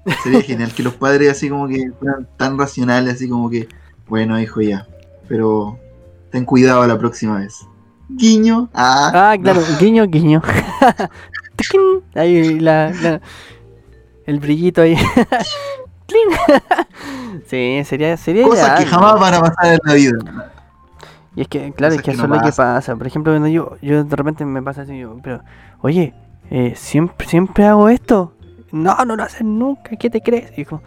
Sería 0.23 0.41
genial 0.41 0.73
que 0.73 0.83
los 0.83 0.93
padres 0.95 1.31
así 1.31 1.49
como 1.49 1.67
que 1.67 1.91
fueran 1.99 2.27
tan 2.37 2.57
racionales, 2.57 3.15
así 3.15 3.29
como 3.29 3.49
que, 3.49 3.67
bueno, 4.07 4.39
hijo, 4.39 4.61
ya, 4.61 4.87
pero 5.27 5.77
ten 6.31 6.45
cuidado 6.45 6.85
la 6.87 6.97
próxima 6.97 7.37
vez. 7.39 7.67
Guiño. 8.09 8.69
Ah, 8.73 9.11
Ah, 9.31 9.37
claro, 9.41 9.61
guiño, 9.79 10.05
guiño. 10.07 10.41
Ahí 12.15 12.59
la, 12.59 12.91
la- 13.01 13.21
el 14.25 14.39
brillito 14.39 14.81
ahí. 14.81 14.97
Sí, 17.47 17.81
sería, 17.85 18.17
sería 18.17 18.43
cosas 18.43 18.65
ideal, 18.65 18.77
que 18.79 18.85
¿no? 18.85 18.91
jamás 18.91 19.19
van 19.19 19.33
a 19.35 19.39
pasar 19.41 19.73
en 19.73 19.79
la 19.83 19.93
vida. 19.93 20.17
Y 21.35 21.41
es 21.41 21.47
que, 21.47 21.71
claro, 21.71 21.93
es 21.95 22.01
que 22.01 22.05
que 22.05 22.11
eso 22.11 22.27
no 22.27 22.35
es 22.35 22.41
lo 22.41 22.45
que 22.49 22.53
pasa. 22.55 22.95
Por 22.95 23.07
ejemplo, 23.07 23.31
cuando 23.31 23.47
yo, 23.47 23.77
yo 23.81 24.03
de 24.03 24.15
repente 24.15 24.45
me 24.45 24.61
pasa 24.61 24.81
así, 24.81 24.97
yo, 24.99 25.17
pero, 25.23 25.41
oye, 25.81 26.13
eh, 26.49 26.73
¿siempre, 26.75 27.27
¿siempre 27.27 27.65
hago 27.65 27.87
esto? 27.89 28.33
No, 28.71 28.95
no 29.05 29.15
lo 29.15 29.23
haces 29.23 29.43
nunca, 29.43 29.95
¿qué 29.97 30.10
te 30.10 30.21
crees? 30.21 30.57
Y 30.57 30.65
como, 30.65 30.81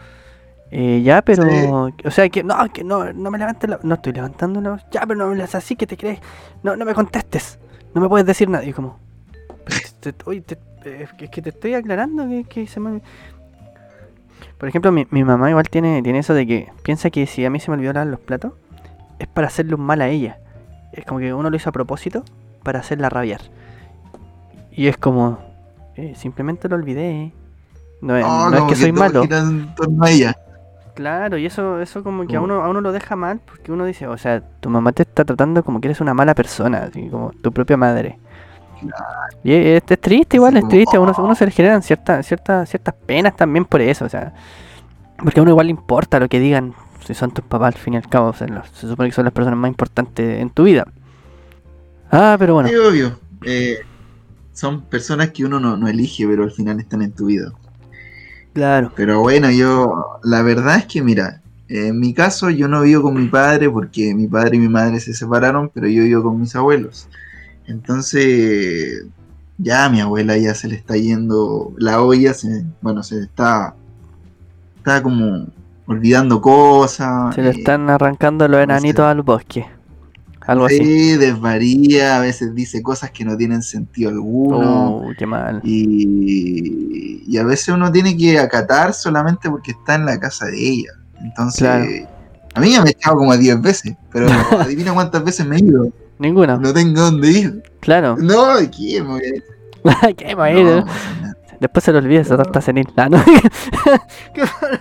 eh, 0.70 1.02
ya, 1.02 1.22
pero, 1.22 1.90
o 2.04 2.10
sea, 2.10 2.28
que 2.28 2.42
no, 2.42 2.56
que 2.72 2.82
no, 2.84 3.12
no 3.12 3.30
me 3.30 3.38
levantes 3.38 3.68
la, 3.68 3.78
no 3.82 3.94
estoy 3.94 4.12
levantando 4.12 4.60
la 4.60 4.70
voz, 4.70 4.86
ya, 4.90 5.02
pero 5.02 5.14
no 5.16 5.26
me 5.28 5.34
hagas 5.34 5.54
así, 5.54 5.76
¿qué 5.76 5.86
te 5.86 5.96
crees? 5.96 6.20
No, 6.62 6.76
no 6.76 6.84
me 6.84 6.94
contestes, 6.94 7.58
no 7.94 8.00
me 8.00 8.08
puedes 8.08 8.26
decir 8.26 8.48
nada. 8.48 8.64
Y 8.64 8.72
como, 8.72 8.98
te, 10.00 10.14
oye, 10.24 10.40
te- 10.40 10.58
es 10.84 11.12
que 11.14 11.40
te 11.40 11.48
estoy 11.48 11.74
aclarando 11.74 12.28
que, 12.28 12.44
que 12.44 12.66
se 12.66 12.78
me... 12.80 13.00
Por 14.58 14.68
ejemplo, 14.68 14.92
mi, 14.92 15.06
mi 15.10 15.24
mamá 15.24 15.48
igual 15.50 15.68
tiene, 15.68 16.02
tiene 16.02 16.18
eso 16.18 16.34
de 16.34 16.46
que 16.46 16.68
piensa 16.82 17.10
que 17.10 17.26
si 17.26 17.44
a 17.44 17.50
mí 17.50 17.60
se 17.60 17.70
me 17.70 17.76
olvidó 17.76 17.92
lavar 17.94 18.08
los 18.08 18.20
platos, 18.20 18.52
es 19.18 19.26
para 19.26 19.46
hacerle 19.46 19.74
un 19.74 19.80
mal 19.82 20.00
a 20.02 20.08
ella. 20.08 20.38
Es 20.92 21.04
como 21.04 21.20
que 21.20 21.32
uno 21.34 21.50
lo 21.50 21.56
hizo 21.56 21.70
a 21.70 21.72
propósito 21.72 22.24
para 22.62 22.80
hacerla 22.80 23.08
rabiar. 23.08 23.40
Y 24.70 24.88
es 24.88 24.96
como, 24.96 25.38
eh, 25.96 26.14
simplemente 26.16 26.68
lo 26.68 26.76
olvidé. 26.76 27.32
No, 28.00 28.16
es- 28.16 28.24
no 28.24 28.56
es 28.56 28.60
como 28.60 28.66
que 28.68 28.76
soy 28.76 28.92
malo. 28.92 29.20
Claro, 30.94 31.38
y 31.38 31.46
eso, 31.46 31.80
eso 31.80 32.04
como 32.04 32.24
que 32.26 32.36
a 32.36 32.40
uno, 32.40 32.62
a 32.62 32.68
uno 32.68 32.80
lo 32.80 32.92
deja 32.92 33.16
mal 33.16 33.40
porque 33.44 33.72
uno 33.72 33.84
dice, 33.84 34.06
o 34.06 34.16
sea, 34.16 34.40
tu 34.60 34.70
mamá 34.70 34.92
te 34.92 35.02
está 35.02 35.24
tratando 35.24 35.64
como 35.64 35.80
que 35.80 35.88
eres 35.88 36.00
una 36.00 36.14
mala 36.14 36.34
persona, 36.34 36.84
así 36.84 37.08
como 37.08 37.32
tu 37.42 37.50
propia 37.50 37.76
madre. 37.76 38.16
Y 39.42 39.52
es, 39.52 39.82
es 39.90 40.00
triste 40.00 40.36
igual, 40.36 40.56
es 40.56 40.68
triste, 40.68 40.96
a 40.96 41.00
uno, 41.00 41.12
a 41.16 41.20
uno 41.22 41.34
se 41.34 41.46
le 41.46 41.50
generan 41.50 41.82
ciertas, 41.82 42.24
ciertas, 42.26 42.68
ciertas 42.68 42.94
penas 43.06 43.34
también 43.34 43.64
por 43.64 43.80
eso, 43.80 44.04
o 44.04 44.08
sea, 44.08 44.32
porque 45.16 45.40
a 45.40 45.42
uno 45.42 45.50
igual 45.50 45.66
le 45.66 45.72
importa 45.72 46.20
lo 46.20 46.28
que 46.28 46.38
digan, 46.38 46.74
si 47.04 47.12
son 47.14 47.32
tus 47.32 47.44
papás 47.44 47.74
al 47.74 47.80
fin 47.80 47.94
y 47.94 47.96
al 47.96 48.08
cabo, 48.08 48.28
o 48.28 48.32
sea, 48.32 48.46
los- 48.46 48.68
se 48.68 48.86
supone 48.86 49.08
que 49.08 49.14
son 49.14 49.24
las 49.24 49.34
personas 49.34 49.58
más 49.58 49.68
importantes 49.68 50.40
en 50.40 50.50
tu 50.50 50.62
vida. 50.64 50.86
Ah, 52.10 52.36
pero 52.38 52.54
bueno, 52.54 52.68
Sí, 52.68 52.76
obvio. 52.76 53.18
Eh, 53.44 53.78
son 54.52 54.82
personas 54.82 55.30
que 55.30 55.44
uno 55.44 55.58
no, 55.58 55.76
no 55.76 55.88
elige, 55.88 56.26
pero 56.28 56.44
al 56.44 56.52
final 56.52 56.78
están 56.78 57.02
en 57.02 57.12
tu 57.12 57.26
vida. 57.26 57.52
Claro, 58.54 58.92
Pero 58.96 59.20
bueno, 59.20 59.50
yo, 59.50 60.18
la 60.22 60.42
verdad 60.42 60.78
es 60.78 60.86
que 60.86 61.02
mira, 61.02 61.42
en 61.68 61.98
mi 61.98 62.14
caso 62.14 62.50
yo 62.50 62.68
no 62.68 62.82
vivo 62.82 63.02
con 63.02 63.14
mi 63.14 63.28
padre 63.28 63.68
porque 63.68 64.14
mi 64.14 64.26
padre 64.26 64.56
y 64.56 64.60
mi 64.60 64.68
madre 64.68 65.00
se 65.00 65.12
separaron, 65.12 65.70
pero 65.72 65.86
yo 65.88 66.04
vivo 66.04 66.22
con 66.22 66.40
mis 66.40 66.54
abuelos. 66.56 67.08
Entonces, 67.66 69.04
ya 69.58 69.84
a 69.84 69.90
mi 69.90 70.00
abuela 70.00 70.36
ya 70.36 70.54
se 70.54 70.68
le 70.68 70.76
está 70.76 70.96
yendo 70.96 71.72
la 71.78 72.02
olla, 72.02 72.34
se, 72.34 72.64
bueno, 72.80 73.02
se 73.02 73.20
está, 73.20 73.74
está 74.76 75.02
como 75.02 75.46
olvidando 75.86 76.40
cosas. 76.40 77.34
se 77.34 77.42
le 77.42 77.50
eh, 77.50 77.54
están 77.58 77.90
arrancando 77.90 78.48
los 78.48 78.60
enanitos 78.60 79.04
al 79.04 79.22
bosque, 79.22 79.66
algo 80.46 80.66
así. 80.66 80.76
sí, 80.78 81.16
desvaría, 81.16 82.16
a 82.16 82.20
veces 82.20 82.54
dice 82.54 82.82
cosas 82.82 83.10
que 83.10 83.24
no 83.24 83.36
tienen 83.36 83.62
sentido 83.62 84.10
alguno. 84.10 84.96
Oh, 84.96 85.10
qué 85.16 85.26
mal. 85.26 85.60
Y, 85.64 87.22
y 87.26 87.38
a 87.38 87.44
veces 87.44 87.68
uno 87.68 87.90
tiene 87.90 88.16
que 88.16 88.38
acatar 88.38 88.92
solamente 88.94 89.48
porque 89.50 89.70
está 89.72 89.94
en 89.94 90.06
la 90.06 90.18
casa 90.20 90.46
de 90.46 90.58
ella. 90.60 90.90
Entonces, 91.22 91.60
Claro. 91.60 91.84
a 92.54 92.60
mí 92.60 92.72
ya 92.72 92.82
me 92.82 92.88
he 92.90 92.92
echado 92.92 93.16
como 93.16 93.36
10 93.36 93.60
veces, 93.62 93.96
pero 94.12 94.26
adivina 94.60 94.92
cuántas 94.92 95.24
veces 95.24 95.46
me 95.46 95.56
he 95.56 95.60
ido. 95.60 95.88
Ninguno, 96.18 96.58
No 96.58 96.72
tengo 96.72 97.00
dónde 97.00 97.30
ir. 97.30 97.62
claro. 97.80 98.16
No, 98.18 98.56
¿qué? 98.70 99.02
Me 99.02 99.08
voy 99.08 99.20
a 99.22 99.28
ir? 99.28 99.44
qué. 100.16 100.34
No, 100.34 100.84
Después 101.60 101.84
se 101.84 101.92
le 101.92 101.98
olvida 101.98 102.20
esa 102.20 102.36
torta 102.36 102.60
senil. 102.60 102.86
Ah, 102.96 103.08
no. 103.08 103.22
qué 104.34 104.42
malo. 104.60 104.78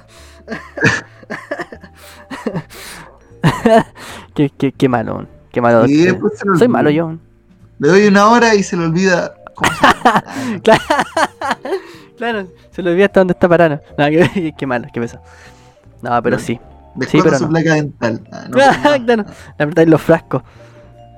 qué, 4.34 4.50
qué, 4.58 4.72
qué 4.72 4.90
malo. 4.90 5.28
Qué 5.54 5.62
malo. 5.62 5.86
Y 5.86 5.98
después 5.98 6.38
se 6.38 6.46
lo 6.48 6.58
Soy 6.58 6.68
malo 6.68 6.90
yo. 6.90 7.16
Le 7.78 7.88
doy 7.88 8.08
una 8.08 8.28
hora 8.28 8.56
y 8.56 8.64
se 8.64 8.76
le 8.76 8.86
olvida. 8.86 9.36
se. 9.56 9.64
Claro, 10.64 10.82
claro, 12.18 12.48
se 12.72 12.82
le 12.82 12.92
olvida 12.92 13.06
hasta 13.06 13.20
dónde 13.20 13.34
está 13.34 13.48
parado. 13.48 13.80
No, 13.98 14.06
qué, 14.08 14.54
qué 14.58 14.66
malo, 14.66 14.88
qué 14.92 15.00
peso. 15.00 15.20
No, 16.02 16.22
pero 16.24 16.40
sí. 16.40 16.60
Descuenta 16.96 17.30
pero 17.30 17.38
su 17.38 17.44
no. 17.46 17.50
placa 17.52 17.76
dental. 17.76 18.22
Ah, 18.32 18.46
no, 18.50 18.58
claro, 19.06 19.26
le 19.58 19.64
apretan 19.64 19.90
los 19.92 20.02
frascos 20.02 20.42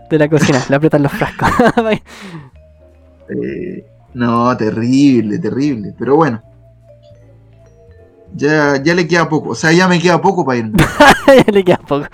de 0.10 0.20
la 0.20 0.30
cocina. 0.30 0.62
Le 0.70 0.76
apretan 0.76 1.02
los 1.04 1.12
frascos. 1.14 1.50
Eh, 3.30 3.86
no, 4.14 4.56
terrible, 4.58 5.40
terrible. 5.40 5.96
Pero 5.98 6.18
bueno. 6.18 6.42
Ya, 8.36 8.82
ya 8.84 8.94
le 8.94 9.08
queda 9.08 9.30
poco. 9.30 9.50
O 9.50 9.56
sea, 9.56 9.72
ya 9.72 9.88
me 9.88 10.00
queda 10.00 10.22
poco 10.22 10.46
para 10.46 10.60
irme. 10.60 10.74
Ya 11.28 11.52
le 11.52 11.64
queda 11.64 11.78
poco. 11.78 12.06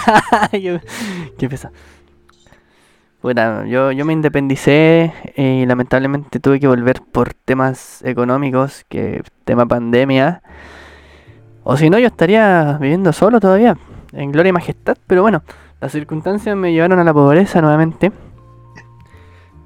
qué, 0.50 0.80
qué 1.38 1.48
pesa. 1.48 1.70
Bueno, 3.22 3.66
yo, 3.66 3.92
yo 3.92 4.04
me 4.04 4.12
independicé 4.12 5.12
y 5.36 5.66
lamentablemente 5.66 6.40
tuve 6.40 6.60
que 6.60 6.68
volver 6.68 7.02
por 7.02 7.34
temas 7.34 8.00
económicos, 8.04 8.84
que 8.88 9.22
tema 9.44 9.66
pandemia. 9.66 10.42
O 11.64 11.76
si 11.76 11.90
no, 11.90 11.98
yo 11.98 12.06
estaría 12.06 12.78
viviendo 12.80 13.12
solo 13.12 13.40
todavía, 13.40 13.76
en 14.12 14.32
gloria 14.32 14.50
y 14.50 14.52
majestad. 14.52 14.96
Pero 15.06 15.22
bueno, 15.22 15.42
las 15.80 15.92
circunstancias 15.92 16.56
me 16.56 16.72
llevaron 16.72 16.98
a 16.98 17.04
la 17.04 17.12
pobreza 17.12 17.60
nuevamente. 17.60 18.12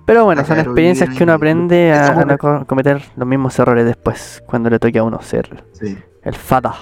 Pero 0.06 0.24
bueno, 0.24 0.44
son 0.44 0.58
experiencias 0.58 1.10
que 1.10 1.22
uno 1.22 1.32
en- 1.32 1.36
aprende 1.36 1.92
a, 1.92 2.24
no 2.24 2.36
co- 2.38 2.64
cometer 2.66 3.02
los 3.16 3.26
mismos 3.28 3.58
errores 3.58 3.84
después, 3.86 4.42
cuando 4.46 4.68
le 4.70 4.78
toque 4.78 4.98
a 4.98 5.04
uno 5.04 5.20
ser 5.22 5.64
Sí. 5.72 5.96
el 6.24 6.34
fada. 6.34 6.74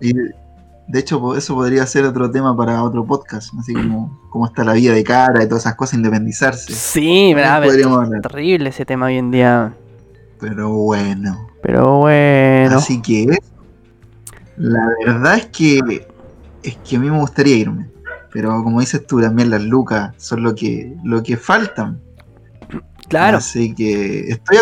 Y 0.00 0.12
de 0.14 0.98
hecho, 1.00 1.36
eso 1.36 1.54
podría 1.54 1.86
ser 1.86 2.04
otro 2.04 2.30
tema 2.30 2.56
para 2.56 2.82
otro 2.82 3.04
podcast. 3.04 3.52
Así 3.58 3.72
como 3.74 4.20
cómo 4.30 4.46
está 4.46 4.64
la 4.64 4.72
vida 4.74 4.92
de 4.92 5.04
cara 5.04 5.42
y 5.42 5.46
todas 5.48 5.62
esas 5.64 5.74
cosas, 5.76 5.94
independizarse. 5.94 6.72
Sí, 6.72 7.34
podríamos 7.34 8.04
hablar. 8.04 8.20
terrible 8.22 8.68
ese 8.70 8.84
tema 8.84 9.06
hoy 9.06 9.16
en 9.18 9.30
día. 9.30 9.72
Pero 10.40 10.70
bueno. 10.70 11.46
Pero 11.62 11.98
bueno. 11.98 12.76
Así 12.76 13.00
que 13.00 13.38
la 14.56 14.88
verdad 15.06 15.36
es 15.36 15.46
que 15.46 16.06
es 16.62 16.76
que 16.78 16.96
a 16.96 16.98
mí 17.00 17.10
me 17.10 17.18
gustaría 17.18 17.56
irme. 17.56 17.88
Pero 18.32 18.62
como 18.64 18.80
dices 18.80 19.06
tú, 19.06 19.20
también 19.20 19.50
las 19.50 19.62
lucas 19.62 20.12
son 20.16 20.42
lo 20.42 20.54
que, 20.54 20.94
lo 21.04 21.22
que 21.22 21.36
faltan. 21.36 22.00
Claro. 23.08 23.38
Así 23.38 23.74
que 23.74 24.28
estoy, 24.30 24.56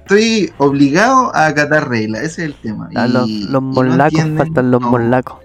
estoy 0.00 0.52
obligado 0.58 1.34
a 1.34 1.46
acatar 1.46 1.88
reglas, 1.88 2.22
ese 2.22 2.42
es 2.42 2.48
el 2.48 2.54
tema. 2.54 2.88
Los, 3.08 3.28
Y- 3.28 3.44
los 3.48 3.62
no 3.62 3.82
entienden- 3.84 4.36
faltan 4.38 4.70
los 4.70 4.80
no, 4.80 4.90
molacos. 4.90 5.38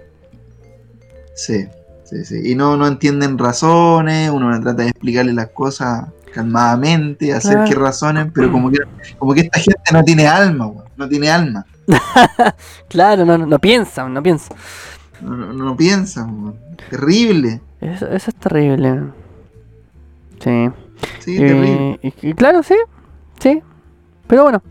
Sí, 1.34 1.66
sí, 2.04 2.24
sí. 2.24 2.50
Y 2.52 2.54
no, 2.54 2.76
no 2.76 2.86
entienden 2.86 3.38
razones, 3.38 4.30
uno 4.30 4.50
trata 4.60 4.82
de 4.82 4.88
explicarle 4.90 5.32
las 5.32 5.48
cosas 5.48 6.06
calmadamente, 6.34 7.32
hacer 7.32 7.52
Claro. 7.54 7.68
que 7.70 7.74
razonen, 7.76 8.30
pero 8.32 8.50
como 8.52 8.70
que, 8.70 8.78
como 9.18 9.34
que 9.34 9.40
esta 9.42 9.58
gente 9.60 9.80
no 9.92 10.02
tiene 10.04 10.26
alma, 10.26 10.66
weón, 10.66 10.84
no 10.96 11.08
tiene 11.08 11.30
alma. 11.30 11.64
Claro, 12.88 13.24
no, 13.24 13.38
no, 13.38 13.58
piensan, 13.58 14.12
no 14.12 14.22
piensan. 14.22 14.56
No, 15.22 15.34
no, 15.36 15.52
no 15.52 15.76
piensan, 15.76 16.42
weón. 16.44 16.56
Terrible. 16.90 17.60
Eso, 17.80 18.06
eso 18.08 18.30
es 18.30 18.34
terrible. 18.36 19.04
Sí. 20.40 20.70
Sí, 21.20 21.34
Y- 21.34 21.38
terrible. 21.38 22.00
y, 22.02 22.28
y 22.30 22.34
claro, 22.34 22.62
sí. 22.62 22.74
Sí. 23.40 23.62
Pero 24.26 24.42
bueno. 24.44 24.62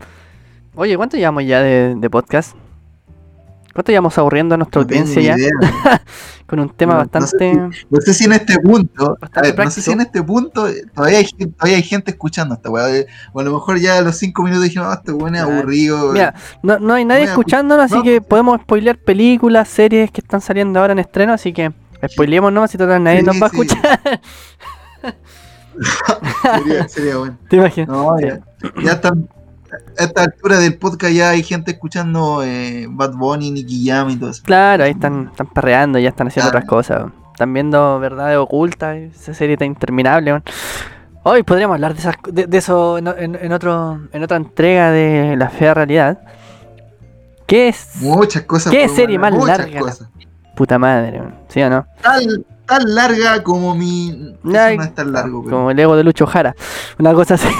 Oye, 0.74 0.96
¿cuánto 0.96 1.16
llevamos 1.16 1.44
ya 1.44 1.60
de, 1.62 1.94
de 1.96 2.10
podcast? 2.10 2.54
¿Cuánto 3.74 3.92
llevamos 3.92 4.16
aburriendo 4.18 4.54
a 4.54 4.58
nuestra 4.58 4.80
No 4.80 4.84
audiencia 4.84 5.20
ya? 5.22 5.36
Con 6.46 6.60
un 6.60 6.70
tema 6.70 6.94
No- 6.94 6.98
no 7.00 7.04
sé 7.04 7.36
bastante. 7.36 7.54
No 7.90 8.00
sé 8.00 8.14
si 8.14 8.24
en 8.24 8.32
este 8.32 8.58
punto, 8.58 9.16
a 9.20 9.40
ver, 9.42 9.56
no 9.58 9.70
sé 9.70 9.82
si 9.82 9.90
en 9.92 10.00
este 10.00 10.22
punto 10.22 10.66
eh, 10.68 10.82
todavía 10.94 11.18
hay, 11.18 11.26
gen- 11.26 11.52
todavía 11.52 11.76
hay 11.76 11.82
gente 11.82 12.10
escuchando 12.12 12.54
esta 12.54 12.70
weá. 12.70 12.90
eh, 12.96 13.06
O 13.32 13.40
a 13.40 13.44
lo 13.44 13.52
mejor 13.52 13.78
ya 13.78 13.98
a 13.98 14.00
los 14.00 14.16
cinco 14.16 14.42
minutos 14.44 14.64
dijimos, 14.64 14.88
ah, 14.90 14.94
este 14.98 15.12
weón 15.12 15.34
es 15.36 15.42
aburrido. 15.42 16.12
Mira, 16.12 16.34
no, 16.62 16.78
no 16.78 16.94
hay 16.94 17.04
nadie 17.04 17.24
escuchándonos, 17.24 17.92
así 17.92 18.02
que 18.02 18.20
podemos 18.20 18.60
spoilear 18.62 18.98
películas, 18.98 19.68
series 19.68 20.10
que 20.10 20.20
están 20.20 20.40
saliendo 20.40 20.80
ahora 20.80 20.92
en 20.92 21.00
estreno, 21.00 21.32
así 21.32 21.52
que 21.52 21.70
spoileemos 22.08 22.52
nomás 22.52 22.70
si 22.70 22.78
total 22.78 23.02
nadie 23.04 23.20
Sí, 23.20 23.26
nos 23.26 23.36
va 23.42 23.46
a 23.46 23.50
escuchar. 23.50 24.00
sería, 26.42 26.88
sería 26.88 27.16
bueno. 27.18 27.38
¿Te 27.48 27.56
imaginas? 27.56 27.88
No, 27.88 28.18
ya, 28.20 28.40
ya 28.82 28.92
están. 28.92 29.28
A 29.98 30.04
esta 30.04 30.22
altura 30.22 30.58
del 30.58 30.78
podcast 30.78 31.12
ya 31.12 31.30
hay 31.30 31.42
gente 31.42 31.72
escuchando 31.72 32.42
eh, 32.42 32.86
Bad 32.88 33.12
Bunny, 33.16 33.50
Nicky 33.50 33.86
Jam 33.86 34.08
y 34.08 34.16
todo 34.16 34.30
eso. 34.30 34.42
Claro, 34.44 34.84
ahí 34.84 34.92
están, 34.92 35.28
están 35.30 35.46
perreando, 35.48 35.98
ya 35.98 36.08
están 36.08 36.28
haciendo 36.28 36.50
Claro. 36.50 36.64
otras 36.64 36.70
cosas. 36.70 37.12
Están 37.32 37.52
viendo 37.52 37.98
Verdades 38.00 38.38
Ocultas, 38.38 38.96
esa 38.96 39.34
serie 39.34 39.56
tan 39.58 39.68
interminable. 39.68 40.42
Hoy 41.22 41.42
podríamos 41.42 41.74
hablar 41.74 41.92
de, 41.92 42.00
esas, 42.00 42.14
de, 42.32 42.46
de 42.46 42.56
eso 42.58 42.96
en, 42.96 43.08
en- 43.08 43.34
en 43.40 43.52
otro, 43.52 44.00
en 44.10 44.22
otra 44.22 44.38
entrega 44.38 44.90
de 44.90 45.36
La 45.36 45.50
Fea 45.50 45.74
Realidad. 45.74 46.18
¿Qué 47.46 47.68
es? 47.68 47.96
Muchas 47.96 48.42
cosas. 48.44 48.72
¿Qué 48.72 48.88
serie 48.88 49.18
más 49.18 49.32
larga? 49.44 49.80
Puta 50.56 50.78
madre. 50.78 51.22
¿sí 51.48 51.60
o 51.62 51.68
no? 51.70 51.86
Tan, 52.02 52.22
tan 52.68 52.94
larga 52.94 53.42
como 53.42 53.74
mi. 53.74 54.36
No 54.44 54.54
es 54.66 54.94
tan 54.94 55.12
largo, 55.12 55.42
pero. 55.42 55.56
Como 55.56 55.70
el 55.72 55.78
ego 55.80 55.96
de 55.96 56.04
Lucho 56.04 56.26
Jara. 56.26 56.54
Una 56.98 57.12
cosa 57.14 57.34
así. 57.34 57.48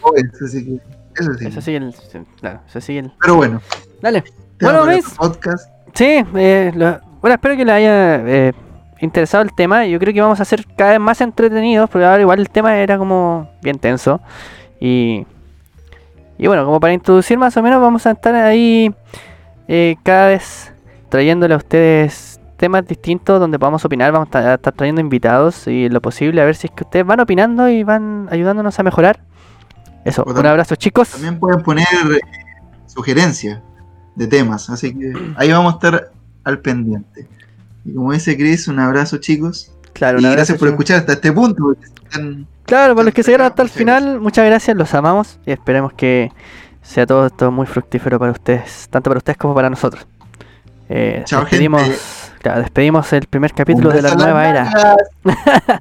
Oh, 0.00 0.14
eso 0.16 0.46
sí 0.46 0.64
que. 0.64 0.80
Eso 1.20 1.34
sí. 1.34 1.46
Eso 1.46 1.60
sigue 1.60 1.76
el. 1.78 1.92
sí, 1.92 2.18
Claro, 2.40 2.60
eso 2.66 2.92
el. 2.92 3.12
Pero 3.20 3.34
bueno. 3.34 3.60
Dale. 4.00 4.24
Bueno, 4.60 4.86
¿ves? 4.86 5.04
Podcast. 5.18 5.70
Sí, 5.92 6.24
eh, 6.34 6.72
lo- 6.74 6.98
bueno, 7.20 7.34
espero 7.34 7.56
que 7.56 7.64
les 7.64 7.74
haya 7.74 8.16
eh, 8.26 8.52
interesado 9.00 9.42
el 9.42 9.52
tema. 9.54 9.84
Yo 9.86 9.98
creo 9.98 10.14
que 10.14 10.20
vamos 10.20 10.40
a 10.40 10.44
ser 10.44 10.64
cada 10.76 10.92
vez 10.92 11.00
más 11.00 11.20
entretenidos, 11.20 11.90
porque 11.90 12.06
ahora 12.06 12.20
igual 12.22 12.38
el 12.40 12.48
tema 12.48 12.76
era 12.78 12.96
como 12.96 13.50
bien 13.60 13.78
tenso. 13.78 14.20
Y, 14.80 15.26
y 16.38 16.46
bueno, 16.46 16.64
como 16.64 16.78
para 16.80 16.92
introducir 16.92 17.36
más 17.36 17.56
o 17.56 17.62
menos, 17.62 17.80
vamos 17.82 18.06
a 18.06 18.12
estar 18.12 18.34
ahí 18.34 18.94
eh, 19.66 19.96
cada 20.04 20.28
vez 20.28 20.72
trayéndole 21.08 21.54
a 21.54 21.56
ustedes 21.58 22.37
temas 22.58 22.86
distintos 22.86 23.40
donde 23.40 23.58
podamos 23.58 23.82
opinar. 23.84 24.12
Vamos 24.12 24.28
a 24.34 24.54
estar- 24.54 24.72
trayendo 24.74 25.00
invitados 25.00 25.66
y 25.66 25.88
lo 25.88 26.02
posible 26.02 26.42
a 26.42 26.44
ver 26.44 26.54
si 26.56 26.66
es 26.66 26.72
que 26.74 26.84
ustedes 26.84 27.06
van 27.06 27.20
opinando 27.20 27.68
y 27.70 27.82
van 27.84 28.28
ayudándonos 28.30 28.78
a 28.78 28.82
mejorar. 28.82 29.20
Eso, 30.04 30.24
un 30.24 30.46
abrazo 30.46 30.74
chicos. 30.76 31.08
También 31.10 31.38
pueden 31.38 31.62
poner 31.62 31.86
eh, 32.12 32.20
sugerencias 32.86 33.60
de 34.14 34.26
temas, 34.26 34.68
así 34.70 34.94
que 34.94 35.12
ahí 35.36 35.50
vamos 35.52 35.72
a 35.74 35.76
estar 35.76 36.10
al 36.44 36.58
pendiente. 36.60 37.26
Y 37.84 37.94
como 37.94 38.12
dice 38.12 38.36
Chris, 38.36 38.68
un 38.68 38.78
abrazo 38.80 39.18
chicos. 39.18 39.72
Claro, 39.92 40.18
Y 40.20 40.24
abrazo, 40.24 40.36
gracias 40.36 40.58
por 40.58 40.68
escuchar 40.68 40.98
hasta 40.98 41.12
este 41.14 41.32
punto. 41.32 41.74
están- 42.04 42.46
Claro, 42.64 42.94
para 42.94 43.06
los 43.06 43.14
que 43.14 43.22
se 43.22 43.28
quedaron 43.30 43.46
hasta 43.46 43.62
el 43.62 43.68
final, 43.70 44.20
muchas 44.20 44.44
gracias, 44.44 44.76
los 44.76 44.92
amamos 44.94 45.38
y 45.46 45.52
esperemos 45.52 45.92
que 45.94 46.30
sea 46.82 47.06
todo 47.06 47.26
esto 47.26 47.50
muy 47.50 47.66
fructífero 47.66 48.18
para 48.18 48.32
ustedes, 48.32 48.88
tanto 48.90 49.08
para 49.10 49.18
ustedes 49.18 49.38
como 49.38 49.54
para 49.54 49.70
nosotros. 49.70 50.06
Eh, 50.90 51.22
Chao, 51.24 51.40
despedimos, 51.42 51.82
gente. 51.82 51.98
Claro, 52.38 52.60
despedimos 52.60 53.12
el 53.12 53.26
primer 53.26 53.52
capítulo 53.52 53.90
de 53.90 54.02
la 54.02 54.14
nueva 54.14 54.48
era. 54.48 54.96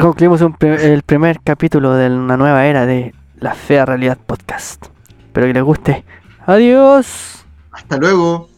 Concluimos 0.00 0.40
un 0.40 0.56
el 0.60 1.02
primer 1.02 1.40
capítulo 1.40 1.94
de 1.94 2.08
una 2.08 2.36
nueva 2.36 2.66
era 2.66 2.86
de 2.86 3.14
La 3.38 3.54
Fea 3.54 3.84
Realidad 3.84 4.18
Podcast. 4.24 4.86
Espero 5.26 5.46
que 5.46 5.54
les 5.54 5.62
guste. 5.62 6.04
Adiós. 6.46 7.44
Hasta 7.72 7.96
luego. 7.96 8.48